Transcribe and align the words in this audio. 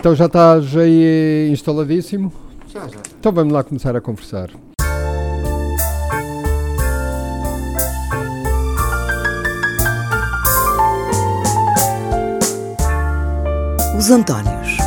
Então 0.00 0.14
já 0.14 0.24
estás 0.24 0.74
aí 0.78 1.50
instaladíssimo? 1.52 2.32
Já, 2.72 2.88
já. 2.88 2.96
Então 3.18 3.30
vamos 3.30 3.52
lá 3.52 3.62
começar 3.62 3.94
a 3.94 4.00
conversar. 4.00 4.48
Os 13.94 14.10
Antónios. 14.10 14.78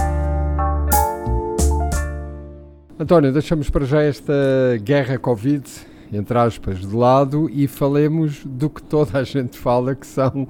António, 2.97 3.31
deixamos 3.31 3.69
para 3.69 3.85
já 3.85 4.01
esta 4.01 4.33
guerra 4.81 5.19
Covid, 5.19 5.63
entre 6.11 6.39
aspas, 6.39 6.79
de 6.79 6.95
lado 6.95 7.47
e 7.53 7.67
falemos 7.67 8.43
do 8.43 8.67
que 8.67 8.81
toda 8.81 9.19
a 9.19 9.23
gente 9.23 9.59
fala, 9.59 9.93
que 9.93 10.07
são 10.07 10.47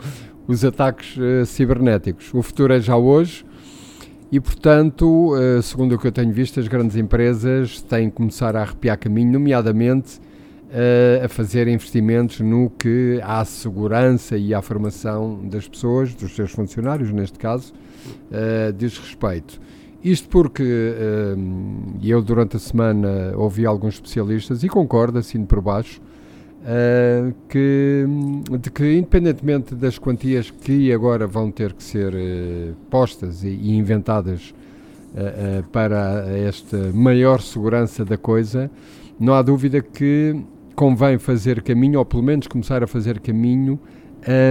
os 0.48 0.64
ataques 0.64 1.18
uh, 1.18 1.45
cibernéticos. 1.45 2.34
O 2.34 2.41
futuro 2.41 2.71
é 2.71 2.80
já 2.80 2.95
hoje 2.95 3.43
e, 4.34 4.39
portanto, 4.39 5.36
uh, 5.36 5.61
segundo 5.61 5.93
o 5.93 5.99
que 5.99 6.07
eu 6.07 6.11
tenho 6.11 6.34
visto, 6.34 6.59
as 6.59 6.67
grandes 6.67 6.98
empresas 6.98 7.84
têm 7.84 8.09
que 8.09 8.16
começar 8.16 8.55
a 8.55 8.63
arrepiar 8.63 8.98
caminho, 8.98 9.31
nomeadamente 9.31 10.17
uh, 10.17 11.23
a 11.23 11.30
fazer 11.30 11.67
investimentos 11.67 12.39
no 12.39 12.67
que 12.72 13.20
à 13.22 13.45
segurança 13.45 14.35
e 14.35 14.52
à 14.52 14.59
formação 14.59 15.39
das 15.48 15.67
pessoas, 15.67 16.16
dos 16.16 16.35
seus 16.35 16.49
funcionários, 16.49 17.11
neste 17.11 17.38
caso, 17.38 17.75
diz 18.75 18.98
respeito. 18.98 19.61
Isto 20.03 20.27
porque 20.30 20.63
eu, 22.02 22.20
durante 22.20 22.58
a 22.58 22.59
semana, 22.59 23.34
ouvi 23.36 23.67
alguns 23.67 23.94
especialistas 23.94 24.63
e 24.63 24.67
concordo, 24.67 25.20
assim 25.20 25.45
por 25.45 25.61
baixo, 25.61 26.02
Uh, 26.63 27.34
que, 27.49 28.05
de 28.58 28.72
que, 28.72 28.94
independentemente 28.94 29.76
das 29.76 29.99
quantias 29.99 30.49
que 30.49 30.94
agora 30.94 31.27
vão 31.27 31.52
ter 31.52 31.73
que 31.73 31.84
ser 31.84 32.13
uh, 32.13 32.73
postas 32.89 33.44
e, 33.44 33.49
e 33.49 33.76
inventadas 33.76 34.53
uh, 35.13 35.67
para 35.72 36.26
esta 36.30 36.77
maior 36.94 37.41
segurança 37.41 38.05
da 38.05 38.17
coisa, 38.17 38.72
não 39.19 39.34
há 39.34 39.41
dúvida 39.41 39.81
que 39.81 40.41
convém 40.73 41.17
fazer 41.17 41.61
caminho, 41.61 42.00
ou 42.00 42.06
pelo 42.06 42.23
menos 42.23 42.47
começar 42.47 42.81
a 42.81 42.88
fazer 42.88 43.19
caminho, 43.19 43.78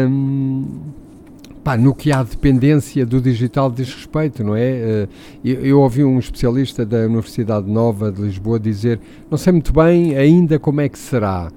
um, 0.07 0.81
pá, 1.65 1.79
no 1.79 1.95
que 1.95 2.13
há 2.13 2.23
dependência 2.23 3.07
do 3.07 3.23
digital 3.23 3.71
diz 3.71 3.91
respeito, 3.95 4.45
não 4.45 4.55
é? 4.55 5.09
Eu, 5.43 5.61
eu, 5.63 5.81
ouvi 5.81 6.05
um 6.05 6.19
especialista 6.19 6.85
da 6.85 7.07
Universidade 7.07 7.71
Nova 7.71 8.13
de 8.13 8.21
Lisboa 8.21 8.61
dizer: 8.61 9.01
não 9.31 9.39
sei 9.39 9.53
muito 9.53 9.73
bem 9.73 10.15
ainda 10.15 10.59
como 10.59 10.83
é 10.83 10.91
que 10.91 10.99
será 10.99 11.51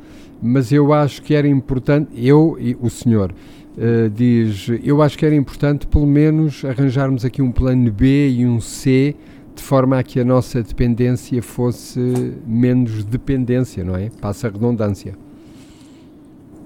mas 0.46 0.72
eu 0.72 0.94
acho 0.94 1.22
que 1.22 1.34
era 1.34 1.48
importante, 1.48 2.10
eu 2.16 2.56
e 2.60 2.78
o 2.80 2.90
senhor 2.90 3.34
uh, 3.78 4.10
diz, 4.10 4.68
eu 4.84 5.02
acho 5.02 5.18
que 5.18 5.26
era 5.26 5.36
importante 5.36 5.88
pelo 5.88 6.06
menos 6.06 6.64
arranjarmos 6.64 7.26
aqui 7.26 7.42
um 7.42 7.52
plano 7.52 7.92
B 7.92 8.30
e 8.30 8.46
um 8.46 8.62
C 8.62 9.16
de 9.56 9.64
forma 9.64 9.98
a 9.98 10.04
que 10.04 10.20
a 10.20 10.26
nossa 10.26 10.62
dependência 10.62 11.42
fosse 11.42 12.00
menos 12.46 13.04
dependência, 13.04 13.84
não 13.84 13.96
é? 13.96 14.10
Passa 14.22 14.48
a 14.48 14.52
redundância. 14.52 15.18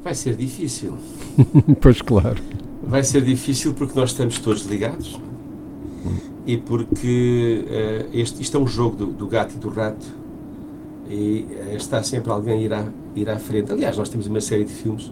Vai 0.03 0.15
ser 0.15 0.35
difícil. 0.35 0.97
pois 1.79 2.01
claro. 2.01 2.41
Vai 2.83 3.03
ser 3.03 3.21
difícil 3.21 3.73
porque 3.73 3.97
nós 3.97 4.09
estamos 4.09 4.39
todos 4.39 4.65
ligados 4.65 5.19
e 6.45 6.57
porque 6.57 7.65
uh, 7.67 8.17
este, 8.17 8.41
isto 8.41 8.57
é 8.57 8.59
um 8.59 8.67
jogo 8.67 8.95
do, 8.95 9.05
do 9.07 9.27
gato 9.27 9.55
e 9.55 9.59
do 9.59 9.69
rato 9.69 10.18
e 11.09 11.47
uh, 11.49 11.75
está 11.75 12.03
sempre 12.03 12.31
alguém 12.31 12.53
a 12.53 12.61
ir 12.61 12.73
à, 12.73 12.85
ir 13.15 13.29
à 13.29 13.39
frente. 13.39 13.71
Aliás, 13.71 13.97
nós 13.97 14.09
temos 14.09 14.27
uma 14.27 14.41
série 14.41 14.63
de 14.63 14.73
filmes 14.73 15.11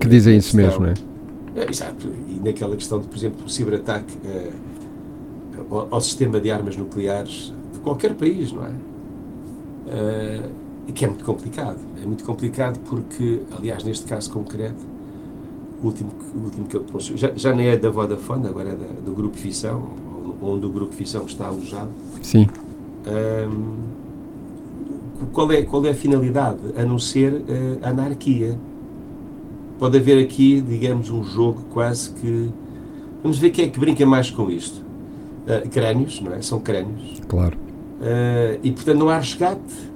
que 0.00 0.08
dizem 0.08 0.36
isso 0.36 0.56
mesmo, 0.56 0.80
não 0.80 0.88
é? 0.88 0.94
é? 1.56 1.70
Exato. 1.70 2.08
E 2.28 2.40
naquela 2.44 2.76
questão 2.76 3.00
de, 3.00 3.08
por 3.08 3.16
exemplo, 3.16 3.44
o 3.44 3.48
ciberataque 3.48 4.14
uh, 4.24 5.74
ao, 5.74 5.94
ao, 5.94 6.00
sistema 6.00 6.40
de 6.40 6.50
armas 6.50 6.76
nucleares 6.76 7.52
de 7.72 7.78
qualquer 7.80 8.14
país, 8.14 8.52
não 8.52 8.64
é? 8.64 8.68
Uh, 8.68 10.50
e 10.86 10.92
que 10.92 11.04
é 11.04 11.08
muito 11.08 11.24
complicado. 11.24 11.78
É 12.00 12.06
muito 12.06 12.24
complicado 12.24 12.78
porque, 12.88 13.40
aliás, 13.56 13.82
neste 13.82 14.06
caso 14.06 14.30
concreto, 14.30 14.84
o 15.82 15.86
último, 15.86 16.12
o 16.34 16.44
último 16.44 16.66
que 16.66 16.76
eu 16.76 16.82
trouxe, 16.84 17.16
já, 17.16 17.32
já 17.34 17.54
nem 17.54 17.68
é 17.68 17.76
da 17.76 17.90
Vodafone, 17.90 18.46
agora 18.46 18.70
é 18.70 18.76
da, 18.76 19.00
do 19.04 19.12
Grupo 19.12 19.36
Fissão, 19.36 19.88
onde 20.40 20.66
o 20.66 20.68
Grupo 20.68 20.94
Fissão 20.94 21.24
está 21.26 21.46
alojado. 21.46 21.90
Sim. 22.22 22.46
Um, 23.06 24.03
qual 25.32 25.50
é, 25.52 25.62
qual 25.62 25.84
é 25.86 25.90
a 25.90 25.94
finalidade? 25.94 26.58
A 26.76 26.84
não 26.84 26.98
ser 26.98 27.32
uh, 27.32 27.78
anarquia. 27.82 28.58
Pode 29.78 29.98
haver 29.98 30.22
aqui, 30.22 30.60
digamos, 30.60 31.10
um 31.10 31.22
jogo 31.22 31.62
quase 31.72 32.10
que. 32.10 32.50
Vamos 33.22 33.38
ver 33.38 33.50
quem 33.50 33.66
é 33.66 33.68
que 33.68 33.78
brinca 33.78 34.04
mais 34.04 34.30
com 34.30 34.50
isto. 34.50 34.82
Uh, 35.46 35.68
crânios, 35.68 36.20
não 36.20 36.32
é? 36.32 36.42
São 36.42 36.60
crânios. 36.60 37.20
Claro. 37.28 37.56
Uh, 38.00 38.58
e 38.62 38.70
portanto 38.72 38.98
não 38.98 39.08
há 39.08 39.18
resgate. 39.18 39.92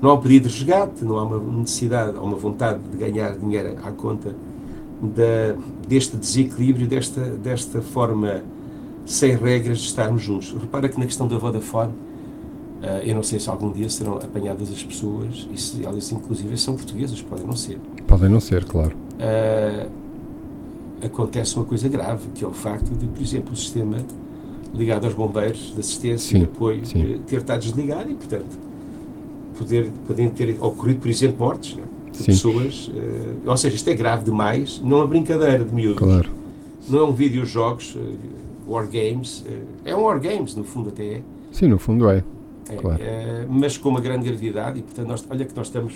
Não 0.00 0.10
há 0.10 0.14
um 0.14 0.20
pedido 0.20 0.48
de 0.48 0.54
resgate, 0.54 1.04
não 1.04 1.18
há 1.18 1.24
uma 1.24 1.38
necessidade 1.58 2.16
ou 2.16 2.24
uma 2.24 2.36
vontade 2.36 2.80
de 2.90 2.96
ganhar 2.96 3.36
dinheiro 3.36 3.76
à 3.84 3.90
conta 3.92 4.34
da, 5.02 5.54
deste 5.86 6.16
desequilíbrio, 6.16 6.86
desta, 6.86 7.20
desta 7.20 7.82
forma 7.82 8.42
sem 9.04 9.36
regras 9.36 9.78
de 9.78 9.86
estarmos 9.86 10.22
juntos. 10.22 10.52
Repara 10.52 10.88
que 10.88 10.98
na 10.98 11.04
questão 11.04 11.28
da 11.28 11.36
Vodafone 11.36 11.92
eu 13.04 13.14
não 13.14 13.22
sei 13.22 13.38
se 13.38 13.48
algum 13.48 13.70
dia 13.70 13.88
serão 13.90 14.14
apanhadas 14.16 14.70
as 14.70 14.82
pessoas, 14.82 15.46
e 15.52 15.60
se 15.60 15.84
elas 15.84 16.10
inclusive 16.12 16.56
são 16.56 16.74
portuguesas, 16.74 17.20
podem 17.20 17.46
não 17.46 17.56
ser. 17.56 17.78
Podem 18.06 18.28
não 18.28 18.40
ser, 18.40 18.64
claro. 18.64 18.96
Uh, 19.20 19.90
acontece 21.04 21.56
uma 21.56 21.64
coisa 21.64 21.88
grave, 21.88 22.28
que 22.34 22.44
é 22.44 22.48
o 22.48 22.52
facto 22.52 22.90
de, 22.94 23.06
por 23.06 23.22
exemplo, 23.22 23.52
o 23.52 23.56
sistema 23.56 23.98
ligado 24.74 25.04
aos 25.04 25.14
bombeiros 25.14 25.72
de 25.74 25.80
assistência 25.80 26.38
sim, 26.38 26.42
e 26.42 26.44
apoio 26.44 26.86
sim. 26.86 27.14
Eh, 27.14 27.18
ter 27.26 27.40
estado 27.40 27.60
desligado 27.60 28.10
e, 28.10 28.14
portanto, 28.14 28.58
poder, 29.58 29.90
podem 30.06 30.28
ter 30.30 30.56
ocorrido, 30.60 31.00
por 31.00 31.08
exemplo, 31.08 31.38
mortes 31.38 31.76
né, 31.76 31.82
de 32.12 32.24
pessoas. 32.24 32.88
Uh, 32.88 33.40
ou 33.46 33.56
seja, 33.56 33.74
isto 33.74 33.88
é 33.90 33.94
grave 33.94 34.24
demais, 34.24 34.80
não 34.82 35.02
é 35.02 35.06
brincadeira 35.06 35.64
de 35.64 35.74
miúdos. 35.74 35.98
Claro. 35.98 36.30
Não 36.88 37.00
é 37.00 37.04
um 37.04 37.12
videojogos, 37.12 37.94
uh, 37.96 38.70
war 38.72 38.86
games, 38.86 39.44
é 39.84 39.94
um 39.94 40.02
war 40.02 40.20
games, 40.20 40.54
no 40.54 40.64
fundo 40.64 40.90
até 40.90 41.04
é. 41.04 41.22
Sim, 41.50 41.68
no 41.68 41.78
fundo 41.78 42.08
é. 42.08 42.22
É, 42.70 42.76
claro. 42.76 43.02
é, 43.02 43.46
mas 43.48 43.76
com 43.76 43.88
uma 43.88 44.00
grande 44.00 44.28
gravidade 44.28 44.78
e, 44.78 44.82
portanto, 44.82 45.08
nós, 45.08 45.26
olha 45.28 45.44
que 45.44 45.56
nós 45.56 45.66
estamos 45.66 45.94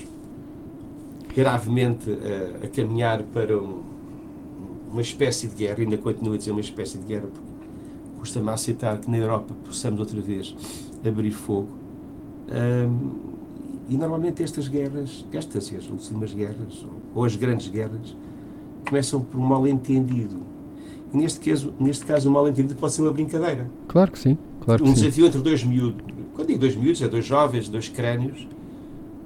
gravemente 1.34 2.10
a, 2.10 2.66
a 2.66 2.68
caminhar 2.68 3.22
para 3.22 3.56
um, 3.58 3.82
uma 4.90 5.02
espécie 5.02 5.48
de 5.48 5.56
guerra, 5.56 5.80
ainda 5.80 5.98
continuo 5.98 6.34
a 6.34 6.36
dizer 6.36 6.52
uma 6.52 6.60
espécie 6.60 6.98
de 6.98 7.04
guerra, 7.04 7.26
porque 7.32 7.48
custa-me 8.18 8.50
aceitar 8.50 8.98
que 8.98 9.10
na 9.10 9.18
Europa 9.18 9.54
possamos 9.64 10.00
outra 10.00 10.20
vez 10.20 10.54
abrir 11.06 11.32
fogo. 11.32 11.68
Um, 12.48 13.34
e 13.88 13.96
normalmente 13.96 14.42
estas 14.42 14.68
guerras, 14.68 15.24
estas 15.32 15.70
e 15.70 15.76
as 15.76 15.88
últimas 15.88 16.32
guerras, 16.32 16.86
ou 17.14 17.24
as 17.24 17.36
grandes 17.36 17.68
guerras, 17.68 18.16
começam 18.88 19.20
por 19.20 19.38
um 19.38 19.44
mal-entendido. 19.44 20.42
Neste 21.12 21.38
caso, 21.38 21.74
neste 21.78 22.04
caso, 22.04 22.28
o 22.28 22.32
mal-entendido 22.32 22.74
pode 22.76 22.92
ser 22.94 23.02
uma 23.02 23.12
brincadeira. 23.12 23.70
Claro 23.88 24.10
que 24.10 24.18
sim. 24.18 24.38
Claro 24.60 24.84
um 24.84 24.88
que 24.88 24.94
desafio 24.94 25.24
sim. 25.24 25.28
entre 25.28 25.40
dois 25.42 25.62
miúdos, 25.62 26.13
digo 26.54 26.60
dois 26.60 26.76
miúdos, 26.76 27.02
é 27.02 27.08
dois 27.08 27.24
jovens, 27.24 27.68
dois 27.68 27.88
crânios. 27.88 28.46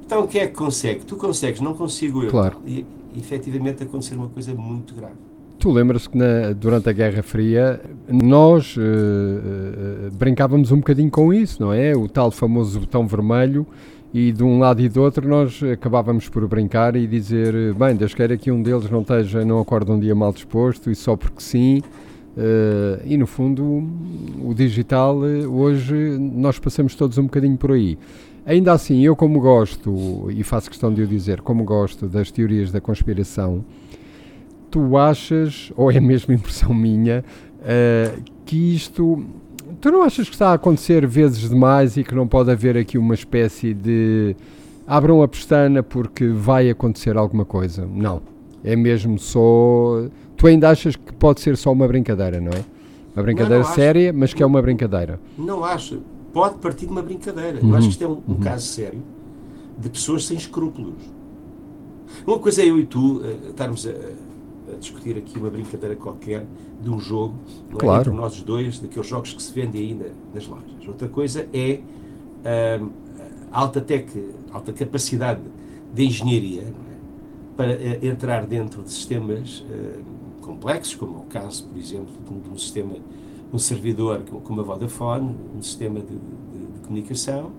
Então, 0.05 0.27
quem 0.27 0.41
é 0.41 0.47
que 0.47 0.55
consegue? 0.55 1.05
Tu 1.05 1.17
consegues, 1.17 1.61
não 1.61 1.75
consigo 1.75 2.23
eu. 2.23 2.31
Claro. 2.31 2.59
E, 2.67 2.85
efetivamente, 3.17 3.83
acontecer 3.83 4.15
uma 4.15 4.29
coisa 4.29 4.55
muito 4.55 4.95
grave. 4.95 5.15
Tu 5.59 5.71
lembras 5.71 6.07
que 6.07 6.17
na, 6.17 6.53
durante 6.53 6.89
a 6.89 6.93
Guerra 6.93 7.23
Fria 7.23 7.81
nós 8.09 8.77
uh, 8.77 8.81
uh, 8.81 10.11
brincávamos 10.13 10.71
um 10.71 10.77
bocadinho 10.77 11.11
com 11.11 11.35
isso, 11.35 11.61
não 11.61 11.73
é? 11.73 11.97
O 11.97 12.09
tal 12.09 12.31
famoso 12.31 12.81
botão 12.81 13.07
vermelho 13.07 13.67
e 14.15 14.31
de 14.31 14.43
um 14.43 14.61
lado 14.61 14.81
e 14.81 14.89
do 14.89 15.03
outro 15.03 15.29
nós 15.29 15.61
acabávamos 15.63 16.29
por 16.29 16.47
brincar 16.47 16.95
e 16.95 17.07
dizer, 17.07 17.75
bem, 17.75 17.97
Deus 17.97 18.15
queira 18.15 18.37
que 18.37 18.51
um 18.53 18.63
deles 18.63 18.89
não 18.89 19.01
esteja, 19.01 19.45
não 19.45 19.59
acorde 19.59 19.91
um 19.91 19.99
dia 19.99 20.15
mal 20.15 20.33
disposto 20.33 20.91
e 20.91 20.95
só 20.95 21.17
porque 21.17 21.41
sim, 21.41 21.83
Uh, 22.37 23.03
e 23.05 23.17
no 23.17 23.27
fundo, 23.27 23.83
o 24.45 24.55
digital, 24.55 25.27
eh, 25.27 25.47
hoje, 25.47 25.95
nós 26.19 26.59
passamos 26.59 26.95
todos 26.95 27.19
um 27.19 27.25
bocadinho 27.25 27.57
por 27.57 27.73
aí. 27.73 27.99
Ainda 28.47 28.73
assim, 28.73 29.05
eu, 29.05 29.17
como 29.17 29.41
gosto, 29.41 30.31
e 30.31 30.43
faço 30.43 30.71
questão 30.71 30.93
de 30.95 31.03
o 31.03 31.07
dizer, 31.07 31.41
como 31.41 31.65
gosto 31.65 32.07
das 32.07 32.31
teorias 32.31 32.71
da 32.71 32.81
conspiração, 32.81 33.65
tu 34.71 34.97
achas, 34.97 35.73
ou 35.77 35.91
é 35.91 36.01
mesmo 36.01 36.33
impressão 36.33 36.73
minha, 36.73 37.25
uh, 37.59 38.23
que 38.45 38.75
isto. 38.75 39.25
Tu 39.81 39.91
não 39.91 40.03
achas 40.03 40.29
que 40.29 40.35
está 40.35 40.51
a 40.51 40.55
acontecer 40.55 41.07
vezes 41.07 41.51
demais 41.51 41.97
e 41.97 42.03
que 42.03 42.15
não 42.15 42.27
pode 42.27 42.51
haver 42.51 42.77
aqui 42.77 42.97
uma 42.97 43.15
espécie 43.15 43.75
de. 43.75 44.35
Abram 44.87 45.23
a 45.23 45.29
pestana 45.29 45.83
porque 45.83 46.29
vai 46.29 46.71
acontecer 46.71 47.17
alguma 47.17 47.45
coisa? 47.45 47.87
Não. 47.87 48.23
É 48.65 48.75
mesmo 48.75 49.19
só 49.19 50.09
tu 50.39 50.47
ainda 50.47 50.71
achas 50.71 50.97
que 50.97 51.13
pode 51.15 51.41
ser 51.41 51.57
só 51.57 51.73
uma 51.73 51.87
brincadeira, 51.87 52.41
não 52.41 52.53
é? 52.53 52.65
Uma 53.15 53.23
brincadeira 53.23 53.63
não, 53.63 53.69
não 53.69 53.75
séria, 53.75 54.11
acho, 54.11 54.19
mas 54.19 54.33
que 54.33 54.43
é 54.43 54.47
uma 54.47 54.63
brincadeira. 54.63 55.21
Não 55.37 55.65
acho. 55.65 56.01
Pode 56.33 56.59
partir 56.59 56.87
de 56.87 56.93
uma 56.93 57.03
brincadeira. 57.03 57.59
Uhum. 57.61 57.71
Eu 57.71 57.77
acho 57.77 57.89
que 57.89 57.93
isto 57.93 58.05
é 58.05 58.09
um, 58.09 58.13
um 58.13 58.23
uhum. 58.29 58.41
caso 58.41 58.67
sério 58.67 59.03
de 59.77 59.91
pessoas 59.91 60.25
sem 60.27 60.37
escrúpulos. 60.37 60.95
Uma 62.27 62.39
coisa 62.39 62.63
é 62.63 62.71
eu 62.71 62.79
e 62.79 62.87
tu 62.87 63.19
uh, 63.19 63.51
estarmos 63.51 63.87
a, 63.87 63.91
a 64.73 64.77
discutir 64.79 65.17
aqui 65.17 65.39
uma 65.39 65.51
brincadeira 65.51 65.97
qualquer 65.97 66.47
de 66.81 66.91
um 66.91 66.99
jogo, 67.01 67.35
não 67.71 67.79
Claro. 67.79 67.99
é? 67.99 68.01
entre 68.03 68.13
nós 68.13 68.41
dois, 68.43 68.79
daqueles 68.79 69.09
jogos 69.09 69.33
que 69.33 69.43
se 69.43 69.53
vendem 69.53 69.83
aí 69.83 69.95
na- 69.95 70.05
nas 70.35 70.47
lojas. 70.47 70.87
Outra 70.87 71.09
coisa 71.09 71.47
é 71.53 71.81
a 73.51 73.61
alta, 73.61 73.81
tec, 73.81 74.09
alta 74.53 74.73
capacidade 74.73 75.41
de 75.93 76.05
engenharia 76.05 76.63
é? 76.63 76.73
para 77.57 77.73
eh, 77.73 77.99
entrar 78.03 78.47
dentro 78.47 78.83
de 78.83 78.91
sistemas 78.91 79.65
eh, 79.71 79.99
complexos, 80.53 80.95
como 80.95 81.17
é 81.17 81.21
o 81.21 81.23
caso, 81.25 81.65
por 81.67 81.79
exemplo, 81.79 82.07
de 82.43 82.51
um, 82.51 82.57
sistema, 82.57 82.95
um 83.53 83.59
servidor 83.59 84.23
como- 84.43 84.61
a 84.61 84.65
Vodafone, 84.65 85.37
um 85.57 85.61
sistema 85.63 86.01
de, 86.01 86.07
de- 86.07 86.73
de 86.73 86.79
comunicação. 86.87 87.51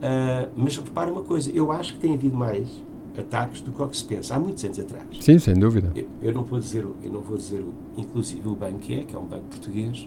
Ah, 0.00 0.48
mas 0.56 0.76
repara 0.76 1.10
uma 1.10 1.22
coisa, 1.22 1.50
eu 1.50 1.72
acho 1.72 1.94
que 1.94 2.00
tem 2.00 2.14
havido 2.14 2.36
mais 2.36 2.68
ataques 3.18 3.60
do 3.62 3.72
que 3.72 3.82
o 3.82 3.88
que 3.88 3.96
se 3.96 4.04
pensa, 4.04 4.36
há 4.36 4.38
muitos 4.38 4.62
anos 4.64 4.78
atrás. 4.78 5.04
Sim, 5.20 5.38
sem 5.38 5.54
dúvida. 5.54 5.90
Eu, 5.96 6.06
eu 6.22 6.32
não 6.34 6.44
vou 6.44 6.60
dizer, 6.60 6.86
eu 7.02 7.10
não 7.12 7.20
vou 7.22 7.36
dizer 7.38 7.60
o, 7.60 7.72
inclusive 7.96 8.46
o 8.48 8.54
banco 8.54 8.78
que 8.80 8.94
é, 9.00 9.04
que 9.04 9.16
é 9.16 9.18
um 9.18 9.24
banco 9.24 9.44
português. 9.50 10.06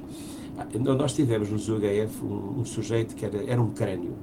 Ah, 0.57 0.65
então 0.73 0.95
Nós 0.95 1.13
tivemos 1.13 1.49
no 1.49 1.57
ZUHF 1.57 2.23
um, 2.23 2.59
um 2.61 2.65
sujeito 2.65 3.15
que 3.15 3.25
era, 3.25 3.43
era 3.45 3.61
um 3.61 3.71
crânio. 3.71 4.13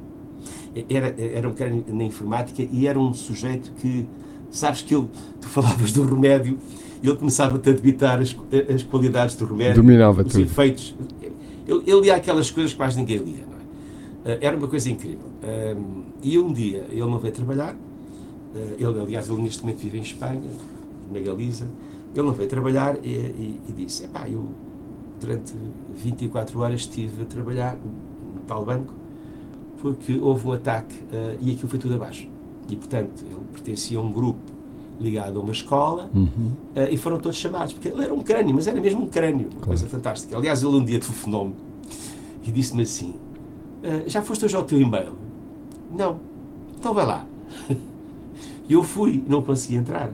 Era, 0.89 1.15
era 1.21 1.49
um 1.49 1.53
crânio 1.53 1.85
na 1.89 2.05
informática 2.05 2.63
e 2.71 2.87
era 2.87 2.99
um 2.99 3.13
sujeito 3.13 3.73
que, 3.73 4.07
sabes 4.51 4.83
que 4.83 4.95
ele, 4.95 5.09
tu 5.41 5.49
falavas 5.49 5.91
do 5.93 6.05
remédio, 6.05 6.59
ele 7.03 7.17
começava-te 7.17 7.69
a 7.71 7.73
debitar 7.73 8.21
as, 8.21 8.35
as 8.75 8.83
qualidades 8.83 9.37
do 9.37 9.47
remédio, 9.47 9.83
Dominava 9.83 10.23
os 10.23 10.33
tudo. 10.33 10.43
efeitos. 10.45 10.95
Ele, 11.67 11.83
ele 11.87 12.01
lia 12.03 12.17
aquelas 12.17 12.51
coisas 12.51 12.73
que 12.73 12.77
quase 12.77 12.97
ninguém 12.99 13.19
lia, 13.19 13.45
não 13.47 13.57
é? 14.31 14.35
Ah, 14.35 14.39
Era 14.41 14.57
uma 14.57 14.69
coisa 14.69 14.91
incrível. 14.91 15.27
Ahm, 15.43 16.03
e 16.23 16.39
um 16.39 16.53
dia 16.53 16.87
ele 16.91 17.01
não 17.01 17.19
veio 17.19 17.35
trabalhar, 17.35 17.77
eh, 18.55 18.75
ele, 18.79 19.01
aliás, 19.01 19.29
ele 19.29 19.43
neste 19.43 19.63
momento 19.63 19.79
vive 19.79 19.99
em 19.99 20.03
Espanha, 20.03 20.43
na 21.13 21.21
Galiza. 21.21 21.67
Ele 22.15 22.27
não 22.27 22.33
veio 22.33 22.49
trabalhar 22.49 22.97
e, 23.05 23.09
e- 23.09 23.61
e 23.69 23.73
disse: 23.73 24.05
Epá, 24.05 24.29
eu 24.29 24.49
durante 25.21 25.53
24 26.03 26.59
horas 26.61 26.81
estive 26.81 27.23
a 27.23 27.25
trabalhar 27.27 27.77
no 27.77 28.41
tal 28.47 28.65
banco 28.65 28.93
porque 29.81 30.19
houve 30.21 30.47
um 30.49 30.53
ataque 30.53 30.95
eh, 31.13 31.37
e 31.41 31.53
aquilo 31.53 31.69
foi 31.69 31.79
tudo 31.79 31.95
abaixo. 31.95 32.27
E, 32.71 32.75
portanto, 32.77 33.25
ele 33.25 33.41
pertencia 33.53 33.99
a 33.99 34.03
um 34.03 34.11
grupo 34.11 34.41
ligado 35.01 35.39
a 35.39 35.43
uma 35.43 35.53
escola 35.53 36.11
Uhum. 36.15 36.53
eh, 36.75 36.91
e 36.93 36.97
foram 36.97 37.19
todos 37.19 37.37
chamados, 37.39 37.73
porque 37.75 37.89
ele 37.89 38.03
era 38.03 38.13
um 38.15 38.23
crânio, 38.23 38.55
mas 38.55 38.67
era 38.67 38.81
mesmo 38.81 39.03
um 39.03 39.07
crânio, 39.09 39.49
uma 39.57 39.67
coisa 39.67 39.87
fantástica. 39.87 40.37
Aliás, 40.37 40.63
ele 40.63 40.75
um 40.77 40.85
dia 40.85 40.99
telefonou-me 41.01 41.55
e 42.45 42.51
disse-me 42.51 42.83
assim: 42.83 43.15
"Ah, 43.85 44.03
Já 44.07 44.23
foste 44.23 44.45
hoje 44.45 44.57
ao 44.57 44.63
teu 44.65 44.81
e-mail? 44.81 45.13
Não. 45.95 46.19
Então 46.79 46.93
vai 46.95 47.07
lá. 47.07 47.27
E 48.69 48.73
eu 48.73 48.83
fui, 48.83 49.23
não 49.29 49.43
consegui 49.43 49.77
entrar. 49.77 50.11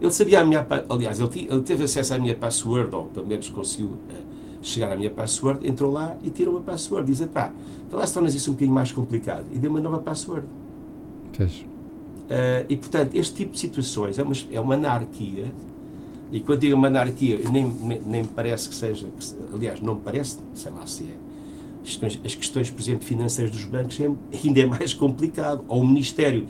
Ele 0.00 0.10
sabia 0.10 0.40
a 0.40 0.44
minha. 0.44 0.66
Aliás, 0.88 1.20
ele, 1.20 1.28
ti- 1.28 1.46
ele 1.50 1.60
teve 1.60 1.84
acesso 1.84 2.14
à 2.14 2.18
minha 2.18 2.34
password, 2.34 2.94
ou 2.94 3.04
pelo 3.04 3.26
menos 3.26 3.50
conseguiu 3.50 3.90
eh, 4.08 4.14
chegar 4.62 4.90
à 4.90 4.96
minha 4.96 5.10
password, 5.10 5.68
entrou 5.68 5.92
lá 5.92 6.16
e 6.22 6.30
tirou 6.30 6.56
a 6.56 6.60
password. 6.62 7.06
Diz: 7.12 7.20
pá, 7.26 7.52
então 7.86 7.98
lá 7.98 8.06
se 8.06 8.14
tornas 8.14 8.34
isso 8.34 8.50
um 8.50 8.54
bocadinho 8.54 8.74
mais 8.74 8.90
complicado. 8.92 9.44
E 9.52 9.58
deu 9.58 9.70
uma 9.70 9.80
nova 9.80 9.98
password. 9.98 10.46
Fez. 11.34 11.66
Uh, 12.30 12.64
e, 12.68 12.76
portanto, 12.76 13.16
este 13.16 13.34
tipo 13.34 13.52
de 13.52 13.58
situações 13.58 14.16
é 14.16 14.22
uma, 14.22 14.34
é 14.52 14.60
uma 14.60 14.74
anarquia. 14.74 15.52
E 16.30 16.38
quando 16.38 16.60
digo 16.60 16.76
uma 16.76 16.86
anarquia, 16.86 17.40
nem, 17.50 17.66
nem, 18.06 18.24
parece 18.24 18.68
que 18.68 18.74
seja. 18.76 19.08
aliás, 19.52 19.80
não 19.80 19.96
parece, 19.96 20.38
sei 20.54 20.70
lá 20.70 20.86
se 20.86 21.04
é. 21.04 21.30
As 22.24 22.34
questões, 22.36 22.70
por 22.70 22.80
exemplo, 22.80 23.04
financeiras 23.04 23.52
dos 23.52 23.64
bancos 23.64 23.98
é, 23.98 24.08
ainda 24.44 24.60
é 24.60 24.66
mais 24.66 24.94
complicado. 24.94 25.64
Ou 25.66 25.80
o 25.80 25.86
Ministério, 25.86 26.46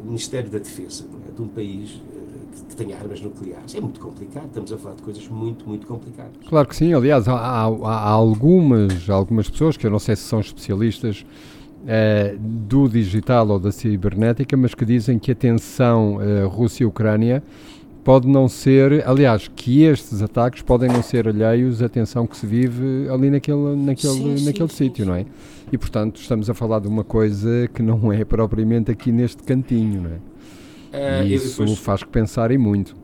o 0.00 0.06
Ministério 0.06 0.48
da 0.48 0.58
Defesa 0.58 1.06
é? 1.28 1.34
de 1.34 1.42
um 1.42 1.48
país 1.48 2.00
eh, 2.14 2.66
que, 2.68 2.76
tenha 2.76 2.96
armas 2.96 3.20
nucleares. 3.20 3.74
É 3.74 3.80
muito 3.80 3.98
complicado. 3.98 4.46
Estamos 4.46 4.72
a 4.72 4.78
falar 4.78 4.94
de 4.94 5.02
coisas 5.02 5.26
muito, 5.26 5.66
muito 5.66 5.86
complicadas. 5.88 6.36
Claro 6.46 6.68
que 6.68 6.76
sim, 6.76 6.92
aliás, 6.92 7.26
há, 7.26 7.34
há- 7.34 7.64
há 7.64 8.10
algumas, 8.10 9.10
algumas 9.10 9.50
pessoas 9.50 9.76
que 9.76 9.84
eu 9.86 9.90
não 9.90 9.98
sei 9.98 10.14
se 10.14 10.22
são 10.22 10.38
especialistas 10.38 11.24
eh, 11.86 12.36
do 12.38 12.88
digital 12.88 13.48
ou 13.48 13.58
da 13.58 13.70
cibernética, 13.72 14.56
mas 14.56 14.74
que 14.74 14.84
dizem 14.84 15.18
que 15.18 15.30
a 15.30 15.34
tensão 15.34 16.18
eh, 16.20 16.44
Rússia-Ucrânia 16.44 17.42
pode 18.04 18.26
não 18.26 18.48
ser, 18.48 19.06
aliás, 19.06 19.48
que 19.54 19.82
estes 19.82 20.22
ataques 20.22 20.62
podem 20.62 20.88
não 20.88 21.02
ser 21.02 21.28
alheios 21.28 21.82
à 21.82 21.88
tensão 21.88 22.26
que 22.26 22.36
se 22.36 22.46
vive 22.46 23.06
ali 23.10 23.28
naquele, 23.30 23.76
naquele, 23.76 24.38
Sim, 24.38 24.44
naquele 24.46 24.68
sim, 24.68 24.76
sítio, 24.76 25.04
sim. 25.04 25.10
não 25.10 25.16
é? 25.16 25.26
E 25.70 25.76
portanto 25.76 26.16
estamos 26.18 26.48
a 26.48 26.54
falar 26.54 26.80
de 26.80 26.88
uma 26.88 27.04
coisa 27.04 27.68
que 27.74 27.82
não 27.82 28.10
é 28.12 28.24
propriamente 28.24 28.90
aqui 28.90 29.12
neste 29.12 29.42
cantinho, 29.42 30.00
não 30.02 30.10
é? 30.10 30.18
Ah, 31.20 31.22
E 31.24 31.34
isso 31.34 31.60
depois- 31.60 31.78
faz 31.78 32.02
que 32.02 32.08
pensar 32.08 32.50
e 32.50 32.56
muito. 32.56 32.96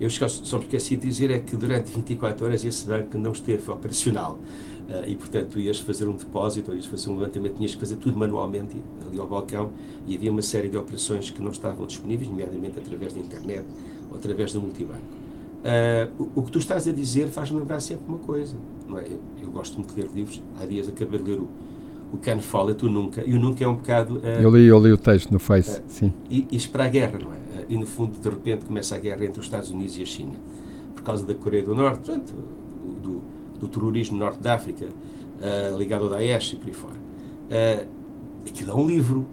Eu 0.00 0.08
só 0.10 0.26
só 0.26 0.56
me 0.58 0.64
esqueci 0.64 0.96
de 0.96 1.06
dizer 1.06 1.30
é 1.30 1.38
que 1.38 1.54
durante 1.54 1.92
24 1.92 2.46
horas 2.46 2.64
esse 2.64 2.86
banco 2.86 3.16
não 3.18 3.32
esteve 3.32 3.70
operacional. 3.70 4.38
Ah, 4.92 5.04
e, 5.06 5.14
portanto, 5.14 5.50
tu 5.52 5.60
ias 5.60 5.78
fazer 5.78 6.08
um 6.08 6.16
depósito, 6.16 6.70
ou 6.72 6.76
ias 6.76 6.86
fazer 6.86 7.10
um 7.10 7.16
levantamento, 7.16 7.56
tinhas 7.56 7.74
que 7.74 7.80
fazer 7.80 7.96
tudo 7.96 8.18
manualmente 8.18 8.76
ali 9.06 9.18
ao 9.20 9.26
balcão 9.28 9.70
e 10.06 10.16
havia 10.16 10.30
uma 10.32 10.42
série 10.42 10.68
de 10.68 10.76
operações 10.76 11.30
que 11.30 11.40
não 11.40 11.52
estavam 11.52 11.86
disponíveis, 11.86 12.28
nomeadamente 12.28 12.78
através 12.78 13.12
da 13.12 13.20
internet 13.20 13.64
ou 14.10 14.16
através 14.16 14.52
do 14.52 14.60
multibanco. 14.60 15.00
Ah, 15.64 16.08
o, 16.18 16.40
o 16.40 16.42
que 16.42 16.50
tu 16.50 16.58
estás 16.58 16.88
a 16.88 16.92
dizer 16.92 17.28
faz-me 17.28 17.58
lembrar 17.60 17.80
sempre 17.80 18.04
uma 18.08 18.18
coisa. 18.18 18.56
Não 18.88 18.98
é? 18.98 19.04
eu, 19.06 19.20
eu 19.42 19.50
gosto 19.50 19.76
muito 19.76 19.94
de 19.94 20.00
ler 20.00 20.10
livros. 20.12 20.42
Há 20.60 20.66
dias 20.66 20.88
acabei 20.88 21.20
de 21.20 21.30
ler 21.30 21.38
o, 21.38 21.48
o 22.12 22.18
Ken 22.18 22.40
Follett, 22.40 22.84
o 22.84 22.88
Nunca, 22.90 23.22
e 23.24 23.32
o 23.34 23.38
Nunca 23.38 23.62
é 23.64 23.68
um 23.68 23.76
bocado. 23.76 24.20
ah, 24.24 24.42
Eu 24.42 24.50
li, 24.56 24.66
eu 24.66 24.80
li 24.84 24.92
o 24.92 24.98
texto 24.98 25.30
no 25.30 25.38
Face, 25.38 25.80
sim. 25.86 26.12
e, 26.28 26.46
e 26.50 26.58
para 26.68 26.86
a 26.86 26.88
guerra, 26.88 27.18
não 27.22 27.32
é? 27.32 27.36
E 27.68 27.76
no 27.76 27.86
fundo, 27.86 28.18
de 28.20 28.28
repente, 28.28 28.64
começa 28.64 28.96
a 28.96 28.98
guerra 28.98 29.24
entre 29.24 29.38
os 29.38 29.46
Estados 29.46 29.70
Unidos 29.70 29.96
e 29.96 30.02
a 30.02 30.06
China, 30.06 30.32
por 30.96 31.02
causa 31.04 31.24
da 31.24 31.34
Coreia 31.34 31.62
do 31.62 31.72
Norte, 31.76 31.98
portanto, 32.06 32.34
do, 33.00 33.22
do 33.60 33.68
terrorismo 33.68 34.16
no 34.18 34.24
norte 34.24 34.40
da 34.42 34.54
África, 34.54 34.86
ah, 35.42 35.76
ligado 35.76 36.04
ao 36.04 36.10
Daesh 36.10 36.54
e 36.54 36.56
por 36.56 36.66
aí 36.68 36.72
fora. 36.74 36.94
Ah, 37.50 37.84
aquilo 38.48 38.70
é 38.70 38.74
um 38.74 38.86
livro, 38.86 39.26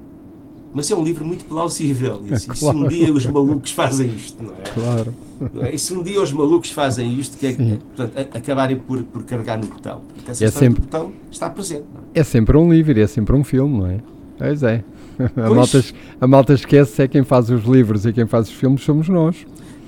mas 0.73 0.91
é 0.91 0.95
um 0.95 1.03
livro 1.03 1.25
muito 1.25 1.45
plausível. 1.45 2.21
E, 2.29 2.37
se- 2.39 2.53
se 2.55 2.65
um 2.65 2.71
Claro. 2.71 2.89
dia 2.89 3.13
os 3.13 3.25
malucos 3.25 3.71
fazem 3.71 4.07
isto, 4.09 4.43
não 4.43 4.51
é? 4.53 4.61
Claro. 4.73 5.13
Não 5.53 5.63
é? 5.63 5.73
E 5.75 5.79
se 5.79 5.93
um 5.93 6.03
dia 6.03 6.21
os 6.21 6.31
malucos 6.33 6.71
fazem 6.71 7.13
isto, 7.19 7.37
que 7.37 7.47
é, 7.47 7.53
portanto, 7.53 8.11
a- 8.17 8.37
acabarem 8.37 8.77
por, 8.77 9.01
por 9.03 9.23
carregar 9.23 9.57
no 9.57 9.67
botão. 9.67 10.01
Essa 10.27 10.45
É 10.45 10.51
sempre- 10.51 10.81
do 10.81 10.85
botão 10.85 11.13
está 11.31 11.49
presente. 11.49 11.83
É? 12.13 12.19
É 12.19 12.23
sempre 12.23 12.57
um 12.57 12.71
livro, 12.71 12.99
é 12.99 13.07
sempre 13.07 13.35
um 13.35 13.43
filme, 13.43 13.77
não 13.77 13.87
é? 13.87 13.99
Pois 14.37 14.61
é. 14.63 14.83
A 15.35 15.49
malta, 15.49 15.83
a 16.21 16.27
malta 16.27 16.53
esquece 16.53 17.01
é 17.01 17.07
quem 17.07 17.23
faz 17.23 17.49
os 17.49 17.63
livros 17.63 18.05
e 18.05 18.13
quem 18.13 18.27
faz 18.27 18.49
os 18.49 18.53
filmes 18.53 18.83
somos 18.83 19.09
nós. 19.09 19.35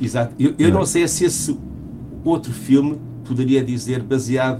Exato. 0.01 0.33
Eu, 0.39 0.55
eu 0.57 0.69
Não 0.69 0.77
é? 0.77 0.79
não 0.79 0.85
sei 0.87 1.07
se 1.07 1.23
esse 1.25 1.55
outro 2.25 2.51
filme 2.51 2.97
poderia 3.29 3.63
dizer 3.63 4.01
baseado 4.01 4.59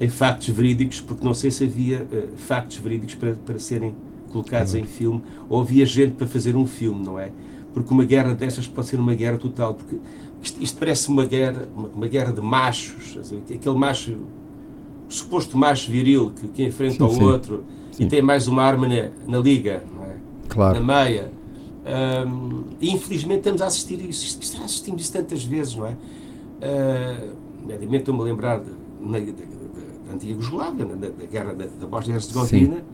em 0.00 0.08
factos 0.08 0.48
verídicos, 0.48 1.00
porque 1.00 1.24
não 1.24 1.32
sei 1.32 1.50
se 1.50 1.64
havia 1.64 2.06
eh, 2.12 2.26
factos 2.36 2.76
verídicos 2.78 3.14
para, 3.14 3.32
para 3.34 3.58
serem 3.58 3.94
colocados 4.30 4.74
em 4.74 4.84
filme, 4.84 5.22
ou 5.48 5.60
havia 5.62 5.86
gente 5.86 6.12
para 6.14 6.26
fazer 6.26 6.54
um 6.56 6.66
filme, 6.66 7.02
não 7.04 7.18
é? 7.18 7.30
Porque 7.72 7.94
uma 7.94 8.04
guerra 8.04 8.34
destas 8.34 8.66
pode 8.66 8.88
ser 8.88 8.98
uma 8.98 9.14
guerra 9.14 9.38
total, 9.38 9.72
porque 9.74 9.96
isto, 10.42 10.62
isto 10.62 10.78
parece 10.78 11.08
uma 11.08 11.24
guerra, 11.24 11.66
uma, 11.74 11.88
uma 11.88 12.08
guerra 12.08 12.32
de 12.32 12.40
machos, 12.42 13.14
dizer, 13.14 13.40
aquele 13.54 13.78
macho, 13.78 14.12
o 15.08 15.12
suposto 15.12 15.56
macho 15.56 15.90
viril 15.90 16.32
que, 16.38 16.48
que 16.48 16.64
enfrenta 16.64 17.04
o 17.04 17.22
outro 17.22 17.64
Sim. 17.92 18.04
e 18.04 18.06
tem 18.08 18.20
mais 18.20 18.48
uma 18.48 18.62
arma 18.62 18.86
na, 18.88 19.08
na 19.26 19.38
liga, 19.38 19.82
não 19.94 20.02
é? 20.04 20.16
Claro. 20.48 20.80
na 20.80 21.04
meia. 21.04 21.30
Ahm, 21.86 22.64
e 22.80 22.90
infelizmente 22.90 23.38
estamos 23.38 23.62
a 23.62 23.66
assistir 23.66 24.00
isso. 24.04 24.24
Isto- 24.26 24.42
isto- 24.42 24.56
Já 24.58 24.64
assistimos 24.64 25.02
isso 25.02 25.12
tantas 25.12 25.44
vezes, 25.44 25.76
não 25.76 25.86
é? 25.86 25.92
Uh, 25.92 27.32
Mediamente 27.66 27.98
estou-me 28.02 28.20
a 28.20 28.24
lembrar 28.24 28.60
de- 28.60 28.70
na- 29.00 29.18
da, 29.18 30.14
antiga 30.14 30.32
Jugoslávia, 30.40 30.84
da, 30.86 30.94
da 31.08 31.26
guerra 31.30 31.54
da, 31.54 31.66
da 31.80 31.86
Bósnia-Herzegovina, 31.86 32.84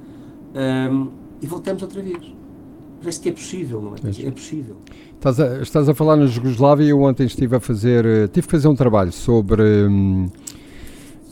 Ahm, 0.54 1.08
e 1.40 1.46
voltamos 1.46 1.82
outra 1.82 2.02
vez. 2.02 2.18
Parece 3.00 3.20
que 3.20 3.28
é 3.30 3.32
possível, 3.32 3.80
não 3.80 3.94
é? 3.94 4.26
É 4.26 4.30
possível. 4.30 4.76
Estás 5.14 5.40
a, 5.40 5.62
estás 5.62 5.88
a 5.88 5.94
falar 5.94 6.16
na 6.16 6.26
Jugoslávia 6.26 6.84
e 6.84 6.90
eu 6.90 7.00
ontem 7.02 7.24
estive 7.26 7.56
a 7.56 7.60
fazer, 7.60 8.04
eh, 8.04 8.28
tive 8.28 8.46
que 8.46 8.50
fazer 8.50 8.68
um 8.68 8.74
trabalho 8.74 9.10
sobre 9.12 9.62
hum, 9.62 10.28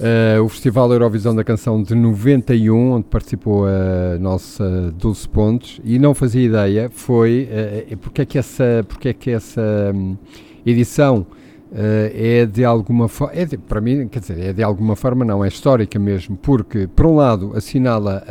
eh, 0.01 0.41
o 0.41 0.49
Festival 0.49 0.91
Eurovisão 0.93 1.35
da 1.35 1.45
Canção 1.45 1.83
de 1.83 1.95
91, 1.95 2.93
onde 2.93 3.05
participou 3.07 3.67
a 3.67 4.19
nossa 4.19 4.91
Dulce 4.99 5.29
Pontes, 5.29 5.81
e 5.85 5.99
não 5.99 6.15
fazia 6.15 6.43
ideia, 6.43 6.91
foi 6.91 7.47
eh, 7.51 7.97
porque 8.01 8.23
é 8.23 8.25
que 8.25 8.39
essa, 8.39 8.85
porque 8.89 9.09
é 9.11 9.13
que 9.13 9.31
essa 9.31 9.93
hum, 9.95 10.17
edição 10.65 11.27
é 11.73 12.47
de 12.47 12.65
alguma 12.65 13.09
forma, 13.09 13.35
é 13.35 13.47
para 13.47 13.81
mim, 13.81 14.09
quer 14.09 14.21
dizer, 14.21 14.39
é 14.41 14.53
de 14.53 14.63
alguma 14.63 14.97
forma 14.97 15.25
não, 15.25 15.45
é 15.45 15.49
histórica 15.49 15.99
mesmo, 15.99 16.37
porque, 16.37 16.87
por 16.87 17.07
um 17.07 17.15
lado, 17.15 17.53
assinala, 17.55 18.25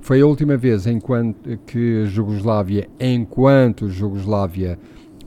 foi 0.00 0.20
a 0.20 0.26
última 0.26 0.56
vez 0.56 0.86
enquanto, 0.86 1.58
que 1.66 2.02
a 2.02 2.06
Jugoslávia, 2.06 2.88
enquanto 2.98 3.88
Jugoslávia 3.88 4.78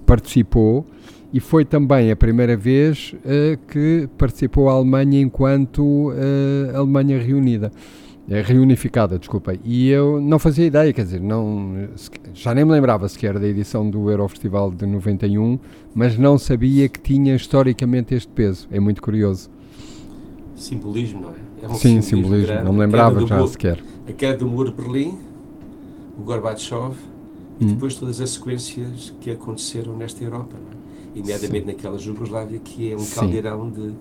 participou, 0.06 0.86
e 1.32 1.40
foi 1.40 1.64
também 1.64 2.12
a 2.12 2.16
primeira 2.16 2.58
vez 2.58 3.16
eh, 3.24 3.58
que 3.68 4.10
participou 4.18 4.70
a 4.70 4.74
Alemanha 4.74 5.22
enquanto 5.22 6.12
eh, 6.14 6.76
Alemanha 6.76 7.20
reunida. 7.20 7.72
É 8.30 8.42
reunificada, 8.42 9.18
desculpa. 9.18 9.54
E 9.64 9.90
eu 9.90 10.22
não 10.22 10.38
fazia 10.38 10.68
ideia, 10.68 10.94
quer 10.94 11.04
dizer, 11.04 11.20
não, 11.20 11.90
já 12.34 12.54
nem 12.54 12.64
me 12.64 12.72
lembrava 12.72 13.10
sequer 13.10 13.40
da 13.40 13.48
edição 13.48 13.90
do 13.90 14.10
Eurofestival 14.12 14.72
de 14.72 14.86
91, 14.86 15.58
mas 15.96 16.18
não 16.18 16.38
sabia 16.38 16.88
que 16.88 17.00
tinha 17.00 17.36
historicamente 17.36 18.14
este 18.14 18.32
peso. 18.32 18.68
É 18.72 18.80
muito 18.80 19.02
curioso. 19.02 19.50
Simbolismo, 20.56 21.22
não 21.22 21.30
é? 21.30 21.34
é 21.64 21.68
um 21.68 21.74
Sim, 21.74 22.02
simbolismo, 22.02 22.46
simbolismo. 22.46 22.64
não 22.64 22.74
me 22.74 22.80
lembrava 22.80 23.26
já 23.26 23.38
muro, 23.38 23.48
sequer. 23.50 23.84
A 24.08 24.14
queda 24.14 24.38
do 24.38 24.48
muro 24.48 24.72
de 24.72 24.76
Berlim, 24.76 25.18
o 26.18 26.22
Gorbachev 26.22 26.96
e 27.60 27.66
hum. 27.66 27.68
depois 27.70 27.96
todas 27.96 28.22
as 28.22 28.30
sequências 28.32 29.14
que 29.20 29.32
aconteceram 29.32 29.98
nesta 29.98 30.24
Europa, 30.24 30.56
é? 30.56 31.18
imediatamente 31.18 31.66
naquela 31.66 31.98
Jugoslávia, 31.98 32.60
que 32.60 32.92
é 32.92 32.96
um 32.96 33.00
Sim. 33.00 33.16
caldeirão 33.16 33.70
de 33.72 33.92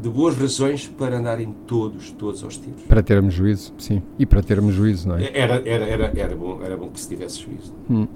de 0.00 0.08
boas 0.08 0.36
razões 0.36 0.86
para 0.86 1.18
andarem 1.18 1.54
todos, 1.66 2.10
todos 2.12 2.42
aos 2.42 2.56
tiros. 2.56 2.82
Para 2.82 3.02
termos 3.02 3.34
juízo, 3.34 3.72
sim. 3.78 4.02
E 4.18 4.26
para 4.26 4.42
termos 4.42 4.74
juízo, 4.74 5.08
não 5.08 5.16
é? 5.16 5.30
Era, 5.32 5.62
era, 5.64 5.84
era, 5.84 6.12
era, 6.16 6.36
bom, 6.36 6.60
era 6.62 6.76
bom 6.76 6.88
que 6.88 7.00
se 7.00 7.08
tivesse 7.08 7.42
juízo. 7.42 7.72
Hum. 7.90 8.06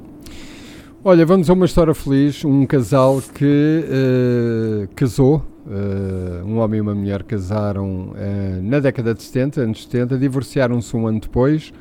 Olha, 1.04 1.25
vamos 1.25 1.49
a 1.49 1.52
uma 1.52 1.66
história 1.66 1.95
feliz. 1.95 2.45
Um 2.45 2.66
casal 2.66 3.23
que 3.35 3.85
uh, 3.85 4.88
casou, 4.97 5.45
uh, 5.66 6.45
um 6.45 6.59
homem 6.59 6.78
e 6.78 6.80
uma 6.80 6.95
mulher 6.95 7.23
casaram 7.23 8.11
uh, 8.11 8.62
na 8.62 8.80
década 8.80 9.14
de 9.14 9.23
70, 9.23 9.61
anos 9.61 9.85
70, 9.85 10.18
divorciaram-se 10.18 10.97
um 10.97 11.06
ano 11.06 11.21
depois 11.21 11.73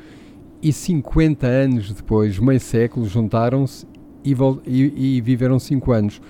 e 0.62 0.72
50 0.72 1.46
anos 1.46 1.92
depois, 1.92 2.38
meio 2.38 2.60
século, 2.60 3.06
juntaram-se 3.06 3.86
e, 4.24 4.34
e, 4.66 5.16
e 5.16 5.20
viveram 5.20 5.58
5 5.58 5.92
anos. 5.92 6.20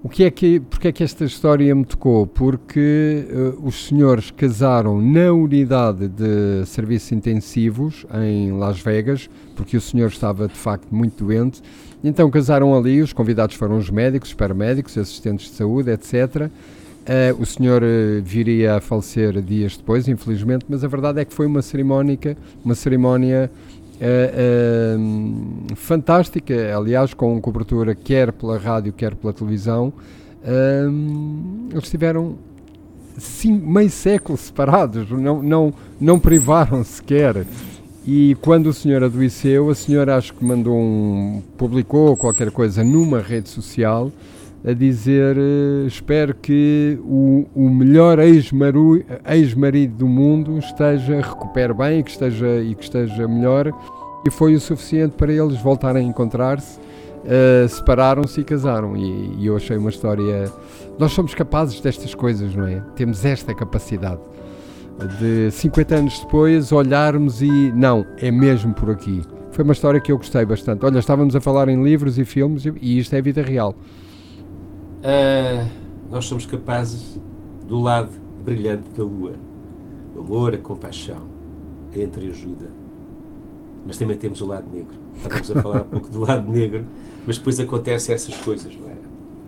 O 0.00 0.08
que 0.08 0.22
é 0.22 0.30
que, 0.30 0.60
porque 0.60 0.88
é 0.88 0.92
que 0.92 1.02
esta 1.02 1.24
história 1.24 1.74
me 1.74 1.84
tocou? 1.84 2.24
Porque 2.24 3.26
uh, 3.32 3.66
os 3.66 3.88
senhores 3.88 4.30
casaram 4.30 5.02
na 5.02 5.32
unidade 5.32 6.06
de 6.06 6.64
serviços 6.66 7.10
intensivos 7.10 8.06
em 8.22 8.52
Las 8.52 8.80
Vegas, 8.80 9.28
porque 9.56 9.76
o 9.76 9.80
senhor 9.80 10.06
estava 10.06 10.46
de 10.46 10.54
facto 10.54 10.94
muito 10.94 11.24
doente. 11.24 11.60
Então 12.02 12.30
casaram 12.30 12.76
ali, 12.76 13.02
os 13.02 13.12
convidados 13.12 13.56
foram 13.56 13.76
os 13.76 13.90
médicos, 13.90 14.28
os 14.28 14.34
paramédicos, 14.34 14.96
assistentes 14.96 15.50
de 15.50 15.56
saúde, 15.56 15.90
etc. 15.90 16.46
Uh, 16.46 16.50
eh, 17.04 17.34
o 17.36 17.44
senhor 17.44 17.82
uh, 17.82 18.22
viria 18.22 18.76
a 18.76 18.80
falecer 18.80 19.42
dias 19.42 19.76
depois, 19.76 20.06
infelizmente, 20.06 20.64
mas 20.68 20.84
a 20.84 20.88
verdade 20.88 21.20
é 21.20 21.24
que 21.24 21.34
foi 21.34 21.46
uma 21.46 21.60
cerimónica, 21.60 22.36
uma 22.64 22.76
cerimónia 22.76 23.50
uh, 24.00 24.98
uh, 24.98 25.76
fantástica, 25.76 26.76
aliás, 26.76 27.14
com 27.14 27.40
cobertura 27.40 27.94
quer 27.94 28.32
pela 28.32 28.58
rádio, 28.58 28.92
quer 28.92 29.14
pela 29.14 29.32
televisão. 29.32 29.92
Uh, 30.42 31.68
eles 31.72 31.90
tiveram 31.90 32.36
cinco, 33.18 33.66
meio 33.66 33.90
século 33.90 34.38
separados, 34.38 35.10
não, 35.10 35.42
não, 35.42 35.74
não 36.00 36.18
privaram 36.18 36.82
sequer. 36.84 37.46
E 38.06 38.36
quando 38.40 38.68
o 38.68 38.72
senhor 38.72 39.04
adoeceu, 39.04 39.68
a 39.68 39.74
senhora 39.74 40.16
acho 40.16 40.32
que 40.32 40.42
mandou 40.42 40.74
um. 40.74 41.42
publicou 41.58 42.16
qualquer 42.16 42.50
coisa 42.50 42.82
numa 42.82 43.20
rede 43.20 43.50
social 43.50 44.10
a 44.64 44.72
dizer 44.72 45.36
uh, 45.36 45.86
espero 45.86 46.34
que 46.34 46.98
o, 47.02 47.46
o 47.54 47.70
melhor 47.70 48.18
ex-marido 48.18 49.14
ex 49.26 49.54
do 49.92 50.08
mundo 50.08 50.58
esteja 50.58 51.20
recupere 51.20 51.72
bem 51.72 52.02
que 52.02 52.10
esteja, 52.10 52.60
e 52.60 52.74
que 52.74 52.82
esteja 52.82 53.28
melhor. 53.28 53.72
E 54.26 54.30
foi 54.30 54.54
o 54.54 54.60
suficiente 54.60 55.14
para 55.16 55.32
eles 55.32 55.60
voltarem 55.62 56.06
a 56.06 56.08
encontrar-se 56.08 56.78
uh, 56.78 57.68
separaram-se 57.68 58.40
e 58.40 58.44
casaram. 58.44 58.96
E, 58.96 59.36
e 59.38 59.46
eu 59.46 59.56
achei 59.56 59.76
uma 59.76 59.90
história 59.90 60.50
nós 60.98 61.12
somos 61.12 61.34
capazes 61.34 61.80
destas 61.80 62.14
coisas 62.14 62.54
não 62.56 62.66
é? 62.66 62.82
temos 62.96 63.24
esta 63.24 63.54
capacidade 63.54 64.20
de 65.20 65.48
50 65.52 65.94
anos 65.94 66.18
depois 66.18 66.72
olharmos 66.72 67.40
e 67.40 67.72
não, 67.72 68.04
é 68.20 68.32
mesmo 68.32 68.74
por 68.74 68.90
aqui. 68.90 69.22
Foi 69.52 69.62
uma 69.62 69.72
história 69.72 70.00
que 70.00 70.10
eu 70.10 70.16
gostei 70.16 70.44
bastante. 70.44 70.84
Olha, 70.84 70.98
estávamos 70.98 71.36
a 71.36 71.40
falar 71.40 71.68
em 71.68 71.82
livros 71.82 72.18
e 72.18 72.24
filmes 72.24 72.64
e 72.64 72.98
isto 72.98 73.14
é 73.14 73.22
vida 73.22 73.42
real 73.42 73.76
Uh, 74.98 75.68
nós 76.10 76.24
somos 76.24 76.46
capazes 76.46 77.18
do 77.66 77.80
lado 77.80 78.10
brilhante 78.44 78.88
da 78.96 79.04
lua. 79.04 79.34
O 80.16 80.20
amor, 80.20 80.54
a 80.54 80.58
compaixão, 80.58 81.22
a 81.94 81.98
entreajuda. 81.98 82.70
Mas 83.86 83.96
também 83.96 84.16
temos 84.16 84.40
o 84.40 84.46
lado 84.46 84.66
negro. 84.72 84.96
Estávamos 85.16 85.50
a 85.50 85.62
falar 85.62 85.82
um 85.82 85.88
pouco 85.88 86.08
do 86.08 86.20
lado 86.20 86.50
negro, 86.50 86.84
mas 87.26 87.38
depois 87.38 87.60
acontecem 87.60 88.14
essas 88.14 88.36
coisas, 88.38 88.74
não 88.76 88.88
é? 88.88 88.96